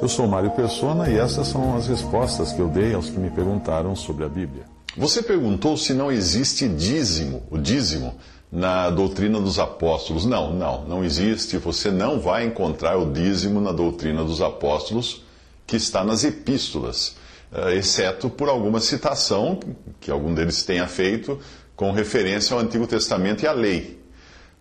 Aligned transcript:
Eu 0.00 0.08
sou 0.08 0.26
Mário 0.28 0.50
Persona 0.52 1.10
e 1.10 1.18
essas 1.18 1.48
são 1.48 1.76
as 1.76 1.88
respostas 1.88 2.52
que 2.52 2.60
eu 2.60 2.68
dei 2.68 2.94
aos 2.94 3.10
que 3.10 3.18
me 3.18 3.30
perguntaram 3.30 3.96
sobre 3.96 4.24
a 4.24 4.28
Bíblia. 4.28 4.64
Você 4.96 5.22
perguntou 5.22 5.76
se 5.76 5.92
não 5.92 6.10
existe 6.10 6.68
dízimo, 6.68 7.42
o 7.50 7.58
dízimo, 7.58 8.14
na 8.50 8.90
doutrina 8.90 9.40
dos 9.40 9.58
apóstolos. 9.58 10.24
Não, 10.24 10.52
não, 10.52 10.84
não 10.84 11.04
existe. 11.04 11.58
Você 11.58 11.90
não 11.90 12.18
vai 12.20 12.46
encontrar 12.46 12.96
o 12.96 13.12
dízimo 13.12 13.60
na 13.60 13.72
doutrina 13.72 14.24
dos 14.24 14.40
apóstolos 14.40 15.22
que 15.66 15.76
está 15.76 16.02
nas 16.02 16.24
epístolas, 16.24 17.16
eh, 17.52 17.74
exceto 17.74 18.30
por 18.30 18.48
alguma 18.48 18.80
citação 18.80 19.60
que 20.00 20.10
algum 20.10 20.32
deles 20.32 20.62
tenha 20.62 20.86
feito 20.86 21.38
com 21.76 21.92
referência 21.92 22.54
ao 22.54 22.60
Antigo 22.60 22.86
Testamento 22.86 23.42
e 23.42 23.46
à 23.46 23.52
lei. 23.52 23.97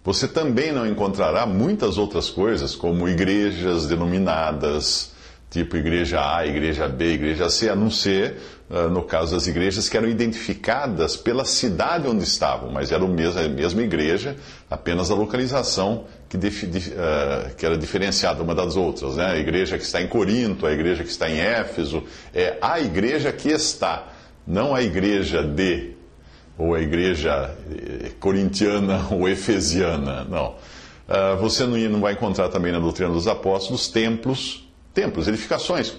Você 0.08 0.26
também 0.26 0.72
não 0.72 0.88
encontrará 0.88 1.46
muitas 1.46 1.98
outras 1.98 2.30
coisas, 2.30 2.74
como 2.74 3.10
igrejas 3.10 3.88
denominadas 3.88 5.12
tipo 5.50 5.76
igreja 5.76 6.22
A, 6.34 6.48
igreja 6.48 6.88
B, 6.88 7.16
igreja 7.16 7.50
C, 7.50 7.70
a 7.70 7.76
não 7.76 7.92
ser, 7.92 8.38
uh, 8.70 8.90
no 8.90 9.04
caso 9.04 9.36
das 9.36 9.48
igrejas, 9.48 9.90
que 9.90 9.98
eram 9.98 10.08
identificadas 10.08 11.18
pela 11.18 11.44
cidade 11.44 12.08
onde 12.08 12.24
estavam, 12.24 12.72
mas 12.72 12.94
era 12.94 13.04
a 13.04 13.50
mesma 13.50 13.82
igreja, 13.82 14.38
apenas 14.72 15.12
a 15.12 15.14
localização 15.14 16.06
que, 16.30 16.38
uh, 16.38 17.54
que 17.58 17.66
era 17.66 17.78
diferenciada 17.78 18.42
uma 18.42 18.56
das 18.56 18.78
outras. 18.78 19.18
Né? 19.18 19.26
A 19.26 19.38
igreja 19.38 19.78
que 19.78 19.84
está 19.84 20.02
em 20.02 20.08
Corinto, 20.08 20.66
a 20.66 20.72
igreja 20.72 21.04
que 21.04 21.10
está 21.10 21.30
em 21.30 21.38
Éfeso, 21.38 22.02
é 22.34 22.58
a 22.62 22.80
igreja 22.80 23.34
que 23.34 23.50
está, 23.50 24.08
não 24.48 24.74
a 24.74 24.82
igreja 24.82 25.44
de, 25.44 25.97
ou 26.58 26.74
a 26.74 26.82
igreja 26.82 27.56
eh, 27.72 28.12
corintiana 28.20 29.08
ou 29.12 29.28
efesiana, 29.30 30.24
não. 30.24 30.56
Uh, 31.08 31.38
você 31.40 31.66
não 31.66 32.02
vai 32.02 32.14
encontrar 32.14 32.50
também 32.50 32.72
na 32.72 32.80
doutrina 32.80 33.12
dos 33.12 33.28
apóstolos 33.28 33.88
templos 33.88 34.68
templos, 34.98 35.28
edificações, 35.28 35.94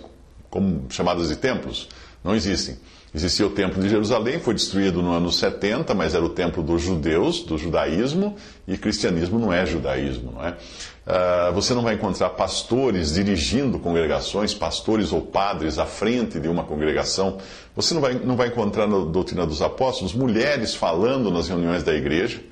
como 0.51 0.87
chamadas 0.91 1.29
de 1.29 1.37
templos, 1.37 1.89
não 2.25 2.35
existem. 2.35 2.77
Existia 3.15 3.47
o 3.47 3.51
templo 3.51 3.83
de 3.83 3.89
Jerusalém, 3.89 4.39
foi 4.39 4.53
destruído 4.53 5.03
no 5.03 5.13
ano 5.13 5.33
70, 5.33 5.95
mas 5.95 6.15
era 6.15 6.23
o 6.23 6.29
templo 6.29 6.63
dos 6.63 6.83
judeus, 6.83 7.41
do 7.41 7.57
judaísmo, 7.57 8.37
e 8.67 8.77
cristianismo 8.77 9.39
não 9.39 9.51
é 9.51 9.65
judaísmo, 9.65 10.33
não 10.33 10.45
é? 10.45 10.51
Uh, 10.51 11.53
você 11.55 11.73
não 11.73 11.81
vai 11.81 11.95
encontrar 11.95 12.29
pastores 12.31 13.15
dirigindo 13.15 13.79
congregações, 13.79 14.53
pastores 14.53 15.11
ou 15.11 15.23
padres 15.23 15.79
à 15.79 15.87
frente 15.87 16.39
de 16.39 16.49
uma 16.49 16.65
congregação. 16.65 17.39
Você 17.75 17.95
não 17.95 18.03
vai, 18.03 18.13
não 18.13 18.37
vai 18.37 18.49
encontrar 18.49 18.87
na 18.87 18.99
doutrina 18.99 19.47
dos 19.47 19.63
apóstolos 19.63 20.13
mulheres 20.13 20.75
falando 20.75 21.31
nas 21.31 21.49
reuniões 21.49 21.83
da 21.83 21.95
igreja. 21.95 22.43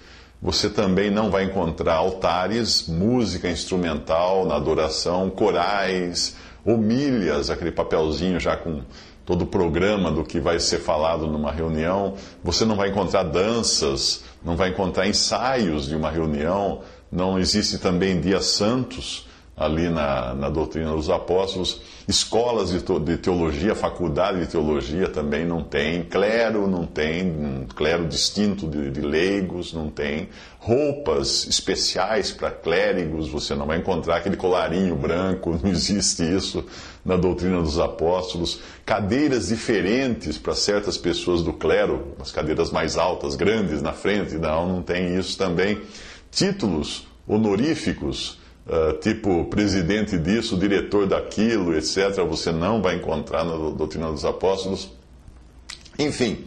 Você 0.40 0.70
também 0.70 1.10
não 1.10 1.30
vai 1.30 1.44
encontrar 1.44 1.96
altares, 1.96 2.88
música 2.88 3.50
instrumental 3.50 4.46
na 4.46 4.56
adoração, 4.56 5.28
corais, 5.28 6.34
homilhas, 6.64 7.50
aquele 7.50 7.72
papelzinho 7.72 8.40
já 8.40 8.56
com 8.56 8.80
todo 9.26 9.42
o 9.42 9.46
programa 9.46 10.10
do 10.10 10.24
que 10.24 10.38
vai 10.38 10.60
ser 10.60 10.78
falado 10.78 11.26
numa 11.26 11.50
reunião. 11.50 12.14
Você 12.44 12.64
não 12.64 12.76
vai 12.76 12.90
encontrar 12.90 13.24
danças, 13.24 14.22
não 14.42 14.56
vai 14.56 14.70
encontrar 14.70 15.08
ensaios 15.08 15.86
de 15.86 15.96
uma 15.96 16.10
reunião. 16.10 16.80
Não 17.10 17.38
existe 17.38 17.78
também 17.78 18.20
dias 18.20 18.46
santos 18.46 19.25
ali 19.56 19.88
na, 19.88 20.34
na 20.34 20.50
doutrina 20.50 20.90
dos 20.90 21.08
apóstolos. 21.08 21.80
Escolas 22.06 22.70
de, 22.70 22.78
de, 23.00 23.16
teologia, 23.16 23.74
faculdade 23.74 24.40
de 24.40 24.46
teologia 24.48 25.08
também 25.08 25.46
não 25.46 25.64
tem. 25.64 26.02
Clero 26.02 26.68
não 26.68 26.84
tem, 26.84 27.24
um 27.24 27.66
clero 27.66 28.06
distinto 28.06 28.68
de, 28.68 28.90
de 28.90 29.00
leigos 29.00 29.72
não 29.72 29.88
tem. 29.88 30.28
Roupas 30.58 31.46
especiais 31.46 32.30
para 32.32 32.50
clérigos, 32.50 33.28
você 33.28 33.54
não 33.54 33.66
vai 33.66 33.78
encontrar 33.78 34.16
aquele 34.16 34.36
colarinho 34.36 34.94
branco, 34.94 35.58
não 35.62 35.70
existe 35.70 36.22
isso 36.22 36.62
na 37.02 37.16
doutrina 37.16 37.62
dos 37.62 37.78
apóstolos. 37.78 38.60
Cadeiras 38.84 39.48
diferentes 39.48 40.36
para 40.36 40.54
certas 40.54 40.98
pessoas 40.98 41.42
do 41.42 41.54
clero, 41.54 42.14
as 42.20 42.30
cadeiras 42.30 42.70
mais 42.70 42.98
altas, 42.98 43.34
grandes 43.34 43.80
na 43.80 43.94
frente, 43.94 44.34
não, 44.34 44.68
não 44.68 44.82
tem 44.82 45.16
isso 45.16 45.38
também. 45.38 45.80
Títulos 46.30 47.06
honoríficos 47.26 48.38
uh, 48.66 48.98
tipo 49.00 49.44
presidente 49.46 50.18
disso, 50.18 50.56
diretor 50.56 51.06
daquilo, 51.06 51.74
etc., 51.76 52.24
você 52.28 52.52
não 52.52 52.82
vai 52.82 52.96
encontrar 52.96 53.44
na 53.44 53.56
doutrina 53.56 54.10
dos 54.10 54.24
apóstolos. 54.24 54.90
Enfim, 55.98 56.44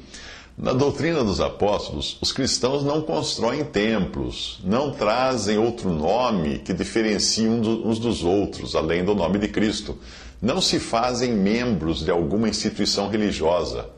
na 0.62 0.74
doutrina 0.74 1.24
dos 1.24 1.40
apóstolos, 1.40 2.18
os 2.22 2.34
cristãos 2.34 2.84
não 2.84 3.02
constroem 3.02 3.64
templos, 3.64 4.60
não 4.64 4.92
trazem 4.92 5.58
outro 5.58 5.90
nome 5.90 6.60
que 6.60 6.74
diferencie 6.74 7.48
uns 7.48 7.98
dos 7.98 8.26
outros, 8.26 8.76
além 8.76 9.06
do 9.06 9.16
nome 9.16 9.40
de 9.40 9.48
Cristo. 9.48 9.98
Não 10.42 10.62
se 10.62 10.78
fazem 10.78 11.32
membros 11.34 12.04
de 12.04 12.12
alguma 12.12 12.50
instituição 12.50 13.10
religiosa, 13.10 13.90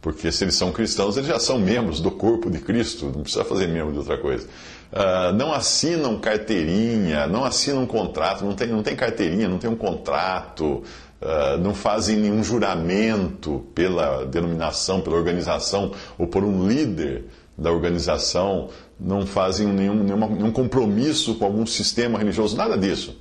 porque 0.00 0.30
se 0.30 0.44
eles 0.44 0.56
são 0.56 0.72
cristãos, 0.72 1.16
eles 1.16 1.28
já 1.28 1.38
são 1.38 1.58
membros 1.58 2.00
do 2.00 2.10
corpo 2.10 2.50
de 2.50 2.58
Cristo, 2.58 3.06
não 3.06 3.22
precisa 3.22 3.44
fazer 3.44 3.66
membro 3.68 3.92
de 3.92 3.98
outra 3.98 4.18
coisa. 4.18 4.46
Uh, 4.92 5.32
não 5.34 5.52
assinam 5.52 6.18
carteirinha, 6.18 7.26
não 7.28 7.44
assinam 7.44 7.86
contrato, 7.86 8.44
não 8.44 8.54
tem, 8.54 8.66
não 8.66 8.82
tem 8.82 8.96
carteirinha, 8.96 9.48
não 9.48 9.56
tem 9.56 9.70
um 9.70 9.76
contrato, 9.76 10.82
uh, 11.22 11.56
não 11.60 11.72
fazem 11.74 12.16
nenhum 12.16 12.42
juramento 12.42 13.64
pela 13.72 14.26
denominação, 14.26 15.00
pela 15.00 15.14
organização 15.14 15.92
ou 16.18 16.26
por 16.26 16.42
um 16.42 16.66
líder 16.66 17.26
da 17.56 17.70
organização, 17.70 18.68
não 18.98 19.24
fazem 19.26 19.68
nenhum, 19.68 19.94
nenhuma, 20.02 20.26
nenhum 20.26 20.50
compromisso 20.50 21.36
com 21.36 21.44
algum 21.44 21.64
sistema 21.66 22.18
religioso, 22.18 22.56
nada 22.56 22.76
disso. 22.76 23.16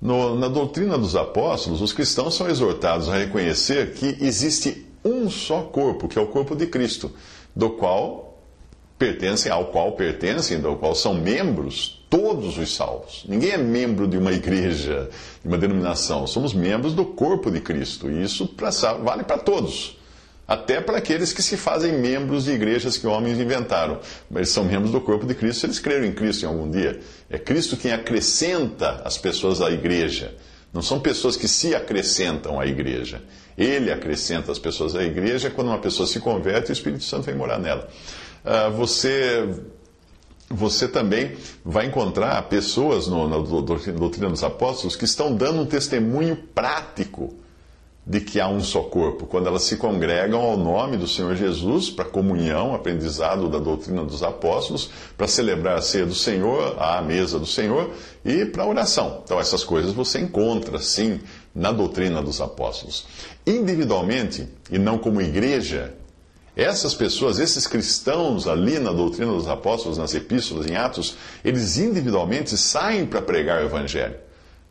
No, 0.00 0.36
na 0.36 0.48
doutrina 0.48 0.96
dos 0.96 1.16
apóstolos, 1.16 1.82
os 1.82 1.92
cristãos 1.92 2.34
são 2.34 2.48
exortados 2.48 3.08
a 3.08 3.16
reconhecer 3.16 3.94
que 3.94 4.16
existe 4.20 4.86
um 5.04 5.28
só 5.28 5.62
corpo, 5.62 6.08
que 6.08 6.18
é 6.18 6.22
o 6.22 6.28
corpo 6.28 6.54
de 6.54 6.66
Cristo, 6.66 7.10
do 7.54 7.70
qual 7.70 8.27
pertencem, 8.98 9.50
ao 9.52 9.66
qual 9.66 9.92
pertencem, 9.92 10.60
do 10.60 10.76
qual 10.76 10.94
são 10.94 11.14
membros 11.14 11.98
todos 12.10 12.58
os 12.58 12.74
salvos. 12.74 13.24
Ninguém 13.28 13.52
é 13.52 13.58
membro 13.58 14.08
de 14.08 14.16
uma 14.18 14.32
igreja, 14.32 15.08
de 15.42 15.48
uma 15.48 15.58
denominação. 15.58 16.26
Somos 16.26 16.52
membros 16.52 16.94
do 16.94 17.04
corpo 17.04 17.50
de 17.50 17.60
Cristo. 17.60 18.10
E 18.10 18.22
isso 18.22 18.46
pra, 18.48 18.70
vale 18.70 19.22
para 19.22 19.38
todos. 19.38 19.96
Até 20.46 20.80
para 20.80 20.96
aqueles 20.96 21.32
que 21.32 21.42
se 21.42 21.58
fazem 21.58 21.92
membros 21.92 22.44
de 22.46 22.52
igrejas 22.52 22.96
que 22.96 23.06
homens 23.06 23.38
inventaram. 23.38 24.00
Mas 24.30 24.48
são 24.48 24.64
membros 24.64 24.90
do 24.90 25.00
corpo 25.00 25.26
de 25.26 25.34
Cristo, 25.34 25.66
eles 25.66 25.78
creram 25.78 26.06
em 26.06 26.12
Cristo 26.12 26.44
em 26.44 26.48
algum 26.48 26.70
dia. 26.70 26.98
É 27.28 27.38
Cristo 27.38 27.76
quem 27.76 27.92
acrescenta 27.92 29.02
as 29.04 29.18
pessoas 29.18 29.60
à 29.60 29.70
igreja. 29.70 30.34
Não 30.72 30.82
são 30.82 31.00
pessoas 31.00 31.36
que 31.36 31.46
se 31.46 31.74
acrescentam 31.74 32.58
à 32.58 32.66
igreja. 32.66 33.22
Ele 33.56 33.92
acrescenta 33.92 34.50
as 34.50 34.58
pessoas 34.58 34.94
à 34.94 35.02
igreja 35.02 35.50
quando 35.50 35.68
uma 35.68 35.78
pessoa 35.78 36.06
se 36.06 36.20
converte 36.20 36.70
e 36.70 36.72
o 36.72 36.74
Espírito 36.74 37.04
Santo 37.04 37.24
vem 37.24 37.34
morar 37.34 37.58
nela. 37.58 37.88
Ah, 38.50 38.70
você, 38.70 39.46
você 40.48 40.88
também 40.88 41.36
vai 41.62 41.84
encontrar 41.84 42.40
pessoas 42.48 43.06
no, 43.06 43.28
na 43.28 43.36
doutrina 43.36 44.30
dos 44.30 44.42
apóstolos 44.42 44.96
que 44.96 45.04
estão 45.04 45.34
dando 45.34 45.60
um 45.60 45.66
testemunho 45.66 46.34
prático 46.54 47.34
de 48.06 48.22
que 48.22 48.40
há 48.40 48.48
um 48.48 48.60
só 48.60 48.84
corpo, 48.84 49.26
quando 49.26 49.48
elas 49.48 49.64
se 49.64 49.76
congregam 49.76 50.40
ao 50.40 50.56
nome 50.56 50.96
do 50.96 51.06
Senhor 51.06 51.36
Jesus 51.36 51.90
para 51.90 52.06
comunhão, 52.06 52.74
aprendizado 52.74 53.50
da 53.50 53.58
doutrina 53.58 54.02
dos 54.02 54.22
apóstolos, 54.22 54.90
para 55.14 55.28
celebrar 55.28 55.76
a 55.76 55.82
ceia 55.82 56.06
do 56.06 56.14
Senhor, 56.14 56.74
a 56.80 57.02
mesa 57.02 57.38
do 57.38 57.44
Senhor 57.44 57.90
e 58.24 58.46
para 58.46 58.64
oração. 58.64 59.20
Então, 59.22 59.38
essas 59.38 59.62
coisas 59.62 59.92
você 59.92 60.20
encontra, 60.20 60.78
sim, 60.78 61.20
na 61.54 61.70
doutrina 61.70 62.22
dos 62.22 62.40
apóstolos. 62.40 63.04
Individualmente, 63.46 64.48
e 64.70 64.78
não 64.78 64.96
como 64.96 65.20
igreja, 65.20 65.97
essas 66.58 66.92
pessoas, 66.92 67.38
esses 67.38 67.68
cristãos 67.68 68.48
ali 68.48 68.80
na 68.80 68.90
doutrina 68.90 69.30
dos 69.30 69.46
apóstolos, 69.46 69.96
nas 69.96 70.12
epístolas, 70.12 70.66
em 70.66 70.74
Atos, 70.74 71.16
eles 71.44 71.78
individualmente 71.78 72.58
saem 72.58 73.06
para 73.06 73.22
pregar 73.22 73.62
o 73.62 73.66
evangelho, 73.66 74.16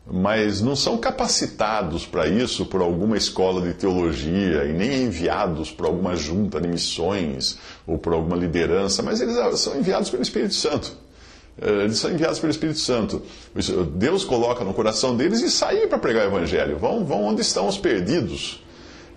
mas 0.06 0.60
não 0.60 0.76
são 0.76 0.98
capacitados 0.98 2.04
para 2.04 2.28
isso 2.28 2.66
por 2.66 2.82
alguma 2.82 3.16
escola 3.16 3.62
de 3.62 3.72
teologia 3.72 4.66
e 4.66 4.74
nem 4.74 5.04
enviados 5.04 5.70
por 5.70 5.86
alguma 5.86 6.14
junta 6.14 6.60
de 6.60 6.68
missões 6.68 7.58
ou 7.86 7.96
por 7.96 8.12
alguma 8.12 8.36
liderança, 8.36 9.02
mas 9.02 9.22
eles 9.22 9.58
são 9.58 9.74
enviados 9.74 10.10
pelo 10.10 10.22
Espírito 10.22 10.54
Santo. 10.54 10.92
Eh, 11.58 11.84
eles 11.84 11.96
são 11.96 12.10
enviados 12.10 12.38
pelo 12.38 12.50
Espírito 12.50 12.80
Santo. 12.80 13.22
Deus 13.94 14.24
coloca 14.24 14.62
no 14.62 14.74
coração 14.74 15.16
deles 15.16 15.40
e 15.40 15.50
saem 15.50 15.88
para 15.88 15.96
pregar 15.96 16.26
o 16.26 16.36
Evangelho. 16.36 16.76
Vão, 16.76 17.02
vão 17.02 17.24
onde 17.24 17.40
estão 17.40 17.66
os 17.66 17.78
perdidos. 17.78 18.62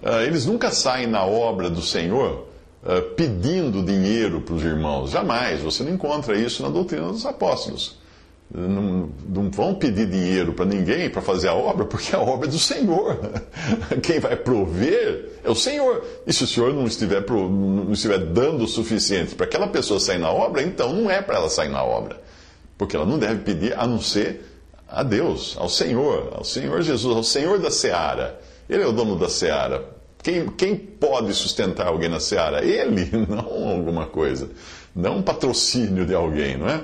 Eh, 0.01 0.23
eles 0.23 0.45
nunca 0.45 0.71
saem 0.71 1.05
na 1.05 1.25
obra 1.25 1.69
do 1.69 1.81
Senhor 1.81 2.49
uh, 2.83 3.01
pedindo 3.15 3.83
dinheiro 3.83 4.41
para 4.41 4.55
os 4.55 4.63
irmãos. 4.63 5.11
Jamais. 5.11 5.61
Você 5.61 5.83
não 5.83 5.93
encontra 5.93 6.37
isso 6.37 6.63
na 6.63 6.69
doutrina 6.69 7.07
dos 7.07 7.25
apóstolos. 7.25 7.99
Não, 8.53 9.09
não 9.29 9.49
vão 9.49 9.73
pedir 9.75 10.09
dinheiro 10.09 10.51
para 10.51 10.65
ninguém 10.65 11.09
para 11.09 11.21
fazer 11.21 11.47
a 11.47 11.53
obra, 11.53 11.85
porque 11.85 12.13
a 12.13 12.19
obra 12.19 12.47
é 12.47 12.51
do 12.51 12.59
Senhor. 12.59 13.17
Quem 14.03 14.19
vai 14.19 14.35
prover 14.35 15.39
é 15.41 15.49
o 15.49 15.55
Senhor. 15.55 16.03
E 16.27 16.33
se 16.33 16.43
o 16.43 16.47
Senhor 16.47 16.73
não 16.73 16.85
estiver, 16.85 17.23
não 17.29 17.93
estiver 17.93 18.19
dando 18.19 18.65
o 18.65 18.67
suficiente 18.67 19.35
para 19.35 19.45
aquela 19.45 19.67
pessoa 19.67 20.01
sair 20.01 20.17
na 20.17 20.29
obra, 20.29 20.61
então 20.61 20.91
não 20.91 21.09
é 21.09 21.21
para 21.21 21.37
ela 21.37 21.49
sair 21.49 21.69
na 21.69 21.81
obra. 21.81 22.19
Porque 22.77 22.95
ela 22.95 23.05
não 23.05 23.17
deve 23.17 23.41
pedir 23.41 23.73
a 23.79 23.87
não 23.87 24.01
ser 24.01 24.41
a 24.85 25.01
Deus, 25.01 25.55
ao 25.57 25.69
Senhor, 25.69 26.33
ao 26.35 26.43
Senhor 26.43 26.81
Jesus, 26.81 27.15
ao 27.15 27.23
Senhor 27.23 27.57
da 27.57 27.71
seara. 27.71 28.37
Ele 28.69 28.83
é 28.83 28.87
o 28.87 28.91
dono 28.91 29.17
da 29.17 29.29
seara. 29.29 30.00
Quem, 30.23 30.47
quem 30.49 30.75
pode 30.75 31.33
sustentar 31.33 31.87
alguém 31.87 32.09
na 32.09 32.19
seara? 32.19 32.63
Ele, 32.63 33.09
não 33.27 33.69
alguma 33.69 34.05
coisa. 34.05 34.49
Não 34.95 35.17
um 35.17 35.21
patrocínio 35.21 36.05
de 36.05 36.13
alguém, 36.13 36.57
não 36.57 36.67
é? 36.67 36.83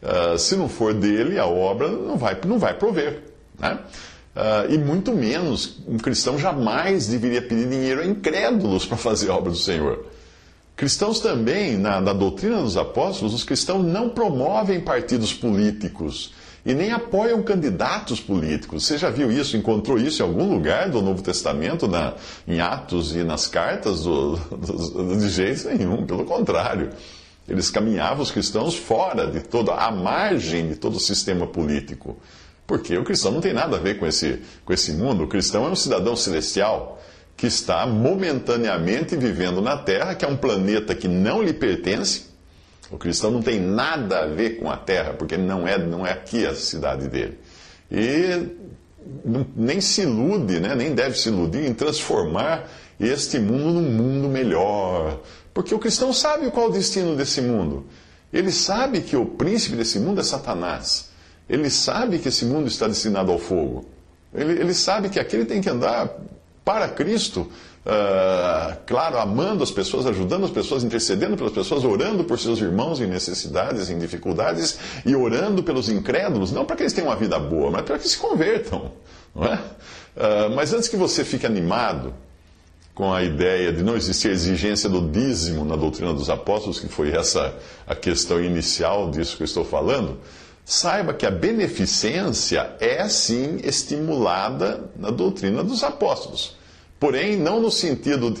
Uh, 0.00 0.38
se 0.38 0.56
não 0.56 0.68
for 0.68 0.94
dele, 0.94 1.38
a 1.38 1.46
obra 1.46 1.88
não 1.88 2.16
vai, 2.16 2.38
não 2.46 2.58
vai 2.58 2.74
prover. 2.74 3.22
Né? 3.58 3.78
Uh, 4.34 4.72
e 4.72 4.78
muito 4.78 5.12
menos, 5.12 5.78
um 5.88 5.96
cristão 5.96 6.38
jamais 6.38 7.08
deveria 7.08 7.42
pedir 7.42 7.68
dinheiro 7.68 8.00
a 8.00 8.06
incrédulos 8.06 8.86
para 8.86 8.96
fazer 8.96 9.30
a 9.30 9.36
obra 9.36 9.50
do 9.50 9.56
Senhor. 9.56 10.06
Cristãos 10.76 11.18
também, 11.18 11.76
na, 11.76 12.00
na 12.00 12.12
doutrina 12.12 12.62
dos 12.62 12.76
apóstolos, 12.76 13.34
os 13.34 13.42
cristãos 13.42 13.84
não 13.84 14.10
promovem 14.10 14.80
partidos 14.80 15.34
políticos 15.34 16.32
e 16.64 16.74
nem 16.74 16.92
apoiam 16.92 17.42
candidatos 17.42 18.20
políticos. 18.20 18.84
Você 18.84 18.98
já 18.98 19.10
viu 19.10 19.30
isso? 19.30 19.56
Encontrou 19.56 19.98
isso 19.98 20.22
em 20.22 20.26
algum 20.26 20.52
lugar 20.52 20.90
do 20.90 21.00
Novo 21.00 21.22
Testamento, 21.22 21.86
na, 21.88 22.14
em 22.46 22.60
Atos 22.60 23.14
e 23.14 23.22
nas 23.22 23.46
cartas? 23.46 24.02
Do, 24.02 24.36
do, 24.36 25.16
de 25.16 25.28
jeito 25.28 25.68
nenhum, 25.68 26.04
pelo 26.04 26.24
contrário. 26.24 26.90
Eles 27.48 27.70
caminhavam 27.70 28.22
os 28.22 28.30
cristãos 28.30 28.76
fora 28.76 29.26
de 29.26 29.40
toda, 29.40 29.72
à 29.72 29.90
margem 29.90 30.68
de 30.68 30.76
todo 30.76 30.96
o 30.96 31.00
sistema 31.00 31.46
político. 31.46 32.18
Porque 32.66 32.96
o 32.98 33.04
cristão 33.04 33.32
não 33.32 33.40
tem 33.40 33.54
nada 33.54 33.76
a 33.76 33.80
ver 33.80 33.98
com 33.98 34.06
esse, 34.06 34.42
com 34.64 34.72
esse 34.72 34.92
mundo. 34.92 35.24
O 35.24 35.28
cristão 35.28 35.64
é 35.66 35.70
um 35.70 35.76
cidadão 35.76 36.14
celestial 36.14 37.00
que 37.34 37.46
está 37.46 37.86
momentaneamente 37.86 39.16
vivendo 39.16 39.62
na 39.62 39.76
Terra, 39.76 40.14
que 40.14 40.24
é 40.24 40.28
um 40.28 40.36
planeta 40.36 40.94
que 40.94 41.08
não 41.08 41.42
lhe 41.42 41.54
pertence. 41.54 42.27
O 42.90 42.96
cristão 42.96 43.30
não 43.30 43.42
tem 43.42 43.60
nada 43.60 44.20
a 44.20 44.26
ver 44.26 44.58
com 44.58 44.70
a 44.70 44.76
Terra, 44.76 45.12
porque 45.12 45.36
não 45.36 45.66
é, 45.66 45.78
não 45.78 46.06
é 46.06 46.12
aqui 46.12 46.46
a 46.46 46.54
cidade 46.54 47.08
dele. 47.08 47.38
E 47.90 48.48
nem 49.56 49.80
se 49.80 50.02
ilude, 50.02 50.60
né? 50.60 50.74
nem 50.74 50.94
deve 50.94 51.18
se 51.18 51.28
iludir 51.28 51.66
em 51.66 51.74
transformar 51.74 52.68
este 52.98 53.38
mundo 53.38 53.80
num 53.80 53.90
mundo 53.90 54.28
melhor. 54.28 55.20
Porque 55.52 55.74
o 55.74 55.78
cristão 55.78 56.12
sabe 56.12 56.50
qual 56.50 56.66
é 56.66 56.68
o 56.68 56.72
destino 56.72 57.16
desse 57.16 57.40
mundo. 57.40 57.86
Ele 58.32 58.52
sabe 58.52 59.00
que 59.00 59.16
o 59.16 59.24
príncipe 59.24 59.76
desse 59.76 59.98
mundo 59.98 60.20
é 60.20 60.24
Satanás. 60.24 61.08
Ele 61.48 61.70
sabe 61.70 62.18
que 62.18 62.28
esse 62.28 62.44
mundo 62.44 62.68
está 62.68 62.86
destinado 62.86 63.32
ao 63.32 63.38
fogo. 63.38 63.86
Ele, 64.34 64.52
ele 64.52 64.74
sabe 64.74 65.08
que 65.08 65.18
aqui 65.18 65.36
ele 65.36 65.46
tem 65.46 65.60
que 65.60 65.70
andar 65.70 66.10
para 66.64 66.88
Cristo, 66.88 67.50
uh, 67.86 68.76
claro, 68.86 69.18
amando 69.18 69.62
as 69.62 69.70
pessoas, 69.70 70.06
ajudando 70.06 70.44
as 70.44 70.50
pessoas, 70.50 70.84
intercedendo 70.84 71.36
pelas 71.36 71.52
pessoas, 71.52 71.84
orando 71.84 72.24
por 72.24 72.38
seus 72.38 72.60
irmãos 72.60 73.00
em 73.00 73.06
necessidades, 73.06 73.90
em 73.90 73.98
dificuldades, 73.98 74.78
e 75.04 75.14
orando 75.14 75.62
pelos 75.62 75.88
incrédulos, 75.88 76.52
não 76.52 76.64
para 76.64 76.76
que 76.76 76.82
eles 76.82 76.92
tenham 76.92 77.08
uma 77.08 77.16
vida 77.16 77.38
boa, 77.38 77.70
mas 77.70 77.82
para 77.82 77.98
que 77.98 78.08
se 78.08 78.18
convertam. 78.18 78.92
Não 79.34 79.44
é? 79.44 79.54
Uh, 79.56 80.54
mas 80.54 80.72
antes 80.72 80.88
que 80.88 80.96
você 80.96 81.24
fique 81.24 81.46
animado 81.46 82.14
com 82.98 83.14
a 83.14 83.22
ideia 83.22 83.72
de 83.72 83.80
não 83.84 83.96
existir 83.96 84.28
exigência 84.28 84.88
do 84.88 85.00
dízimo 85.00 85.64
na 85.64 85.76
doutrina 85.76 86.12
dos 86.12 86.28
apóstolos, 86.28 86.80
que 86.80 86.88
foi 86.88 87.12
essa 87.12 87.54
a 87.86 87.94
questão 87.94 88.42
inicial 88.42 89.08
disso 89.08 89.36
que 89.36 89.44
eu 89.44 89.46
estou 89.46 89.64
falando, 89.64 90.18
saiba 90.64 91.14
que 91.14 91.24
a 91.24 91.30
beneficência 91.30 92.72
é 92.80 93.08
sim 93.08 93.58
estimulada 93.62 94.90
na 94.96 95.10
doutrina 95.10 95.62
dos 95.62 95.84
apóstolos. 95.84 96.57
Porém, 96.98 97.36
não 97.36 97.60
no 97.60 97.70
sentido 97.70 98.34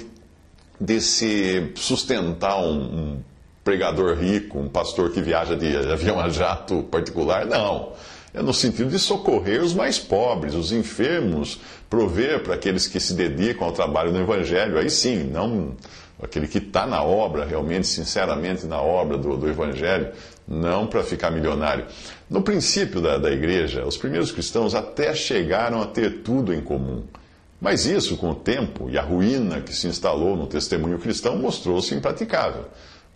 de, 0.80 1.00
se 1.00 1.72
sustentar 1.76 2.58
um, 2.58 2.80
um, 2.80 3.22
pregador 3.62 4.16
rico, 4.16 4.58
um 4.58 4.68
pastor 4.68 5.12
que 5.12 5.20
viaja 5.20 5.54
de 5.54 5.76
avião 5.90 6.18
a 6.18 6.28
jato 6.28 6.82
particular, 6.84 7.46
não. 7.46 7.92
É 8.34 8.42
no 8.42 8.52
sentido 8.52 8.90
de 8.90 8.98
socorrer 8.98 9.62
os 9.62 9.72
mais 9.72 9.98
pobres, 9.98 10.54
os 10.54 10.70
enfermos, 10.70 11.60
prover 11.88 12.42
para 12.42 12.54
aqueles 12.54 12.86
que 12.86 13.00
se 13.00 13.14
dedicam 13.14 13.66
ao 13.66 13.72
trabalho 13.72 14.12
no 14.12 14.20
Evangelho. 14.20 14.78
Aí 14.78 14.90
sim, 14.90 15.24
não 15.24 15.74
aquele 16.22 16.48
que 16.48 16.58
está 16.58 16.86
na 16.86 17.02
obra, 17.02 17.44
realmente, 17.44 17.86
sinceramente 17.86 18.66
na 18.66 18.80
obra 18.80 19.16
do, 19.16 19.36
do 19.36 19.48
Evangelho, 19.48 20.10
não 20.46 20.86
para 20.86 21.02
ficar 21.02 21.30
milionário. 21.30 21.86
No 22.28 22.42
princípio 22.42 23.00
da, 23.00 23.18
da 23.18 23.30
igreja, 23.30 23.86
os 23.86 23.96
primeiros 23.96 24.32
cristãos 24.32 24.74
até 24.74 25.14
chegaram 25.14 25.80
a 25.80 25.86
ter 25.86 26.22
tudo 26.22 26.52
em 26.52 26.60
comum. 26.60 27.04
Mas 27.60 27.86
isso, 27.86 28.16
com 28.16 28.30
o 28.30 28.34
tempo 28.34 28.88
e 28.88 28.96
a 28.96 29.02
ruína 29.02 29.60
que 29.60 29.72
se 29.72 29.88
instalou 29.88 30.36
no 30.36 30.46
testemunho 30.46 30.98
cristão, 30.98 31.36
mostrou-se 31.36 31.94
impraticável. 31.94 32.66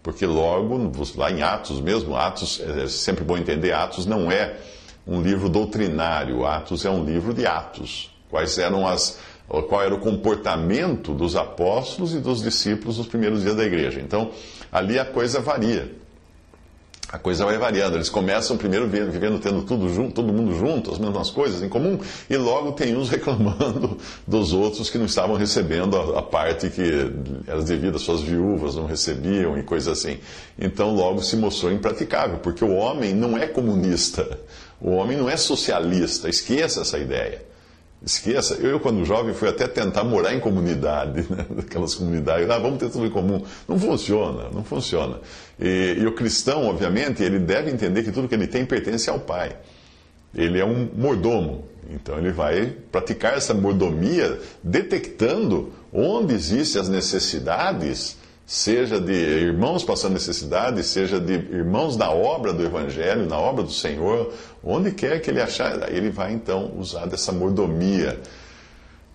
Porque 0.03 0.27
logo, 0.27 0.91
lá 1.17 1.31
em 1.31 1.43
Atos 1.43 1.81
mesmo, 1.81 2.17
Atos, 2.17 2.61
é, 2.61 2.85
é 2.85 2.89
sempre 2.89 3.23
bom 3.23 3.39
entender, 3.39 3.73
Atos 3.73 4.05
não 4.05 4.31
é 4.31 4.56
um 5.06 5.23
livro 5.23 5.49
doutrinário, 5.49 6.44
Atos 6.44 6.85
é 6.85 6.91
um 6.91 7.05
livro 7.05 7.33
de 7.33 7.47
atos. 7.47 8.11
Quais 8.29 8.59
eram 8.59 8.87
as, 8.87 9.19
qual 9.69 9.83
era 9.83 9.94
o 9.94 10.00
comportamento 10.00 11.12
dos 11.12 11.37
apóstolos 11.37 12.15
e 12.15 12.19
dos 12.19 12.43
discípulos 12.43 12.99
nos 12.99 13.06
primeiros 13.06 13.43
dias 13.43 13.55
da 13.55 13.65
igreja. 13.65 14.00
Então, 14.00 14.31
ali 14.73 14.99
a 14.99 15.05
coisa 15.05 15.41
varia 15.41 16.01
a 17.12 17.19
coisa 17.19 17.44
vai 17.44 17.59
variando. 17.59 17.97
Eles 17.97 18.09
começam 18.09 18.56
primeiro 18.56 18.88
vivendo, 18.88 19.38
tendo 19.38 19.62
tudo 19.62 19.93
junto, 19.93 20.14
todo 20.14 20.32
mundo 20.32 20.59
junto, 20.59 20.91
as 20.91 20.99
mesmas 20.99 21.31
coisas 21.31 21.62
em 21.62 21.69
comum, 21.69 21.99
e 22.29 22.37
logo 22.38 22.73
tem 22.73 22.97
uns 22.97 23.11
reclamando 23.12 23.99
dos 24.26 24.55
outros 24.55 24.88
que 24.88 24.97
não 24.97 25.05
estavam 25.05 25.37
recebendo 25.37 25.97
a, 25.97 26.20
a 26.20 26.23
parte 26.23 26.70
que 26.70 27.12
era 27.47 27.62
devida 27.62 27.99
suas 27.99 28.23
viúvas, 28.23 28.76
não 28.76 28.87
recebiam 28.87 29.59
e 29.59 29.62
coisas 29.62 29.99
assim. 29.99 30.19
Então 30.59 30.94
logo 30.94 31.23
se 31.23 31.37
mostrou 31.37 31.70
impraticável, 31.70 32.38
porque 32.38 32.64
o 32.64 32.73
homem 32.73 33.14
não 33.14 33.37
é 33.37 33.47
comunista, 33.47 34.41
o 34.81 34.93
homem 34.93 35.19
não 35.19 35.29
é 35.29 35.37
socialista, 35.37 36.31
esqueça 36.31 36.81
essa 36.81 36.99
ideia. 36.99 37.51
Esqueça, 38.04 38.54
eu 38.54 38.81
quando 38.81 39.04
jovem 39.04 39.32
fui 39.32 39.49
até 39.49 39.69
tentar 39.69 40.02
morar 40.02 40.34
em 40.34 40.40
comunidade, 40.40 41.25
né? 41.31 41.46
aquelas 41.58 41.94
comunidades, 41.94 42.50
ah, 42.50 42.58
vamos 42.58 42.78
ter 42.78 42.90
tudo 42.90 43.06
em 43.06 43.10
comum. 43.10 43.43
Não 43.69 43.78
funciona, 43.78 44.49
não 44.52 44.64
funciona. 44.64 45.20
E, 45.60 45.99
e, 46.00 46.06
o 46.06 46.12
cristão, 46.12 46.66
obviamente, 46.66 47.22
ele 47.22 47.38
deve 47.38 47.70
entender 47.70 48.02
que 48.02 48.10
tudo 48.10 48.28
que 48.28 48.34
ele 48.34 48.49
tem 48.49 48.66
pertence 48.66 49.08
ao 49.08 49.20
Pai. 49.20 49.56
Ele 50.34 50.58
é 50.58 50.64
um 50.64 50.88
mordomo, 50.96 51.64
então 51.90 52.19
ele 52.19 52.32
vai 52.32 52.75
praticar 52.90 53.37
essa 53.37 53.54
mordomia 53.54 54.40
detectando 54.62 55.72
onde 55.93 56.34
existem 56.34 56.81
as 56.81 56.88
necessidades 56.88 58.16
seja 58.47 59.00
de 59.00 59.12
irmãos 59.12 59.85
passando 59.85 60.15
necessidade, 60.15 60.83
seja 60.83 61.21
de 61.21 61.33
irmãos 61.33 61.97
na 61.97 62.11
obra 62.11 62.53
do 62.53 62.65
Evangelho, 62.65 63.27
na 63.27 63.39
obra 63.39 63.62
do 63.62 63.73
Senhor, 63.73 64.33
onde 64.62 64.91
quer 64.93 65.21
que 65.21 65.31
ele 65.31 65.41
achar, 65.41 65.91
ele 65.93 66.11
vai 66.11 66.33
então 66.33 66.73
usar 66.77 67.06
dessa 67.06 67.33
mordomia. 67.33 68.21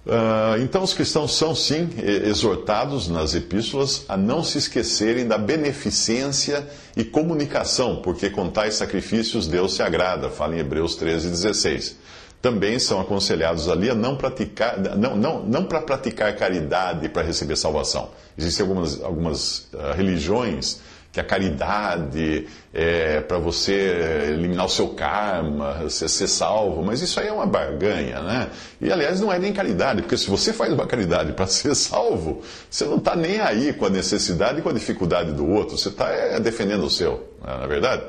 Uh, 0.05 0.61
então, 0.63 0.83
os 0.83 0.93
cristãos 0.93 1.35
são 1.35 1.53
sim 1.53 1.89
exortados 2.23 3.09
nas 3.09 3.35
epístolas 3.35 4.05
a 4.07 4.15
não 4.15 4.41
se 4.41 4.57
esquecerem 4.57 5.27
da 5.27 5.37
beneficência 5.37 6.65
e 6.95 7.03
comunicação, 7.03 7.97
porque 8.01 8.29
com 8.29 8.49
tais 8.49 8.75
sacrifícios 8.75 9.47
Deus 9.47 9.75
se 9.75 9.83
agrada, 9.83 10.29
fala 10.29 10.55
em 10.55 10.59
Hebreus 10.59 10.95
13, 10.95 11.29
16 11.29 12.07
também 12.47 12.79
são 12.79 13.01
aconselhados 13.01 13.67
ali 13.67 13.89
a 13.89 13.95
não 13.95 14.15
praticar, 14.15 14.79
não, 14.79 15.17
não, 15.17 15.43
não 15.43 15.65
para 15.65 15.81
praticar 15.81 16.33
caridade 16.33 17.09
para 17.09 17.21
receber 17.21 17.57
salvação. 17.57 18.09
Existem 18.37 18.65
algumas, 18.65 19.03
algumas 19.03 19.67
uh, 19.73 19.93
religiões 19.93 20.79
que 21.11 21.19
a 21.19 21.25
caridade 21.25 22.47
é 22.73 23.19
para 23.19 23.37
você 23.37 24.29
eliminar 24.29 24.65
o 24.65 24.69
seu 24.69 24.89
karma, 24.89 25.79
você 25.83 26.07
ser 26.07 26.27
salvo, 26.29 26.81
mas 26.83 27.01
isso 27.01 27.19
aí 27.19 27.27
é 27.27 27.33
uma 27.33 27.45
barganha, 27.45 28.21
né? 28.21 28.49
E 28.79 28.89
aliás, 28.89 29.19
não 29.19 29.33
é 29.33 29.37
nem 29.37 29.51
caridade, 29.51 30.01
porque 30.03 30.15
se 30.15 30.29
você 30.29 30.53
faz 30.53 30.71
uma 30.71 30.87
caridade 30.87 31.33
para 31.33 31.47
ser 31.47 31.75
salvo, 31.75 32.43
você 32.69 32.85
não 32.85 32.97
está 32.97 33.13
nem 33.13 33.41
aí 33.41 33.73
com 33.73 33.87
a 33.87 33.89
necessidade 33.89 34.59
e 34.59 34.61
com 34.61 34.69
a 34.69 34.73
dificuldade 34.73 35.33
do 35.33 35.45
outro, 35.49 35.77
você 35.77 35.89
está 35.89 36.09
é, 36.09 36.39
defendendo 36.39 36.85
o 36.85 36.89
seu, 36.89 37.27
não 37.45 37.63
é 37.63 37.67
verdade? 37.67 38.03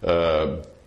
Uh, 0.00 0.79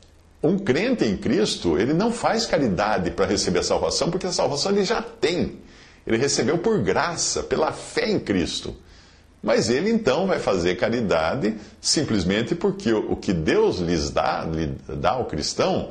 um 0.43 0.59
crente 0.59 1.05
em 1.05 1.15
Cristo, 1.15 1.79
ele 1.79 1.93
não 1.93 2.11
faz 2.11 2.45
caridade 2.45 3.11
para 3.11 3.25
receber 3.25 3.59
a 3.59 3.63
salvação, 3.63 4.11
porque 4.11 4.27
a 4.27 4.31
salvação 4.31 4.73
ele 4.73 4.83
já 4.83 5.01
tem. 5.01 5.59
Ele 6.05 6.17
recebeu 6.17 6.57
por 6.57 6.79
graça, 6.81 7.43
pela 7.43 7.71
fé 7.71 8.11
em 8.11 8.19
Cristo. 8.19 8.75
Mas 9.41 9.69
ele 9.69 9.89
então 9.89 10.27
vai 10.27 10.39
fazer 10.39 10.75
caridade 10.75 11.55
simplesmente 11.79 12.55
porque 12.55 12.91
o 12.91 13.15
que 13.15 13.31
Deus 13.31 13.79
lhes 13.79 14.09
dá, 14.09 14.45
lhe 14.45 14.75
dá 14.87 15.11
ao 15.11 15.25
cristão, 15.25 15.89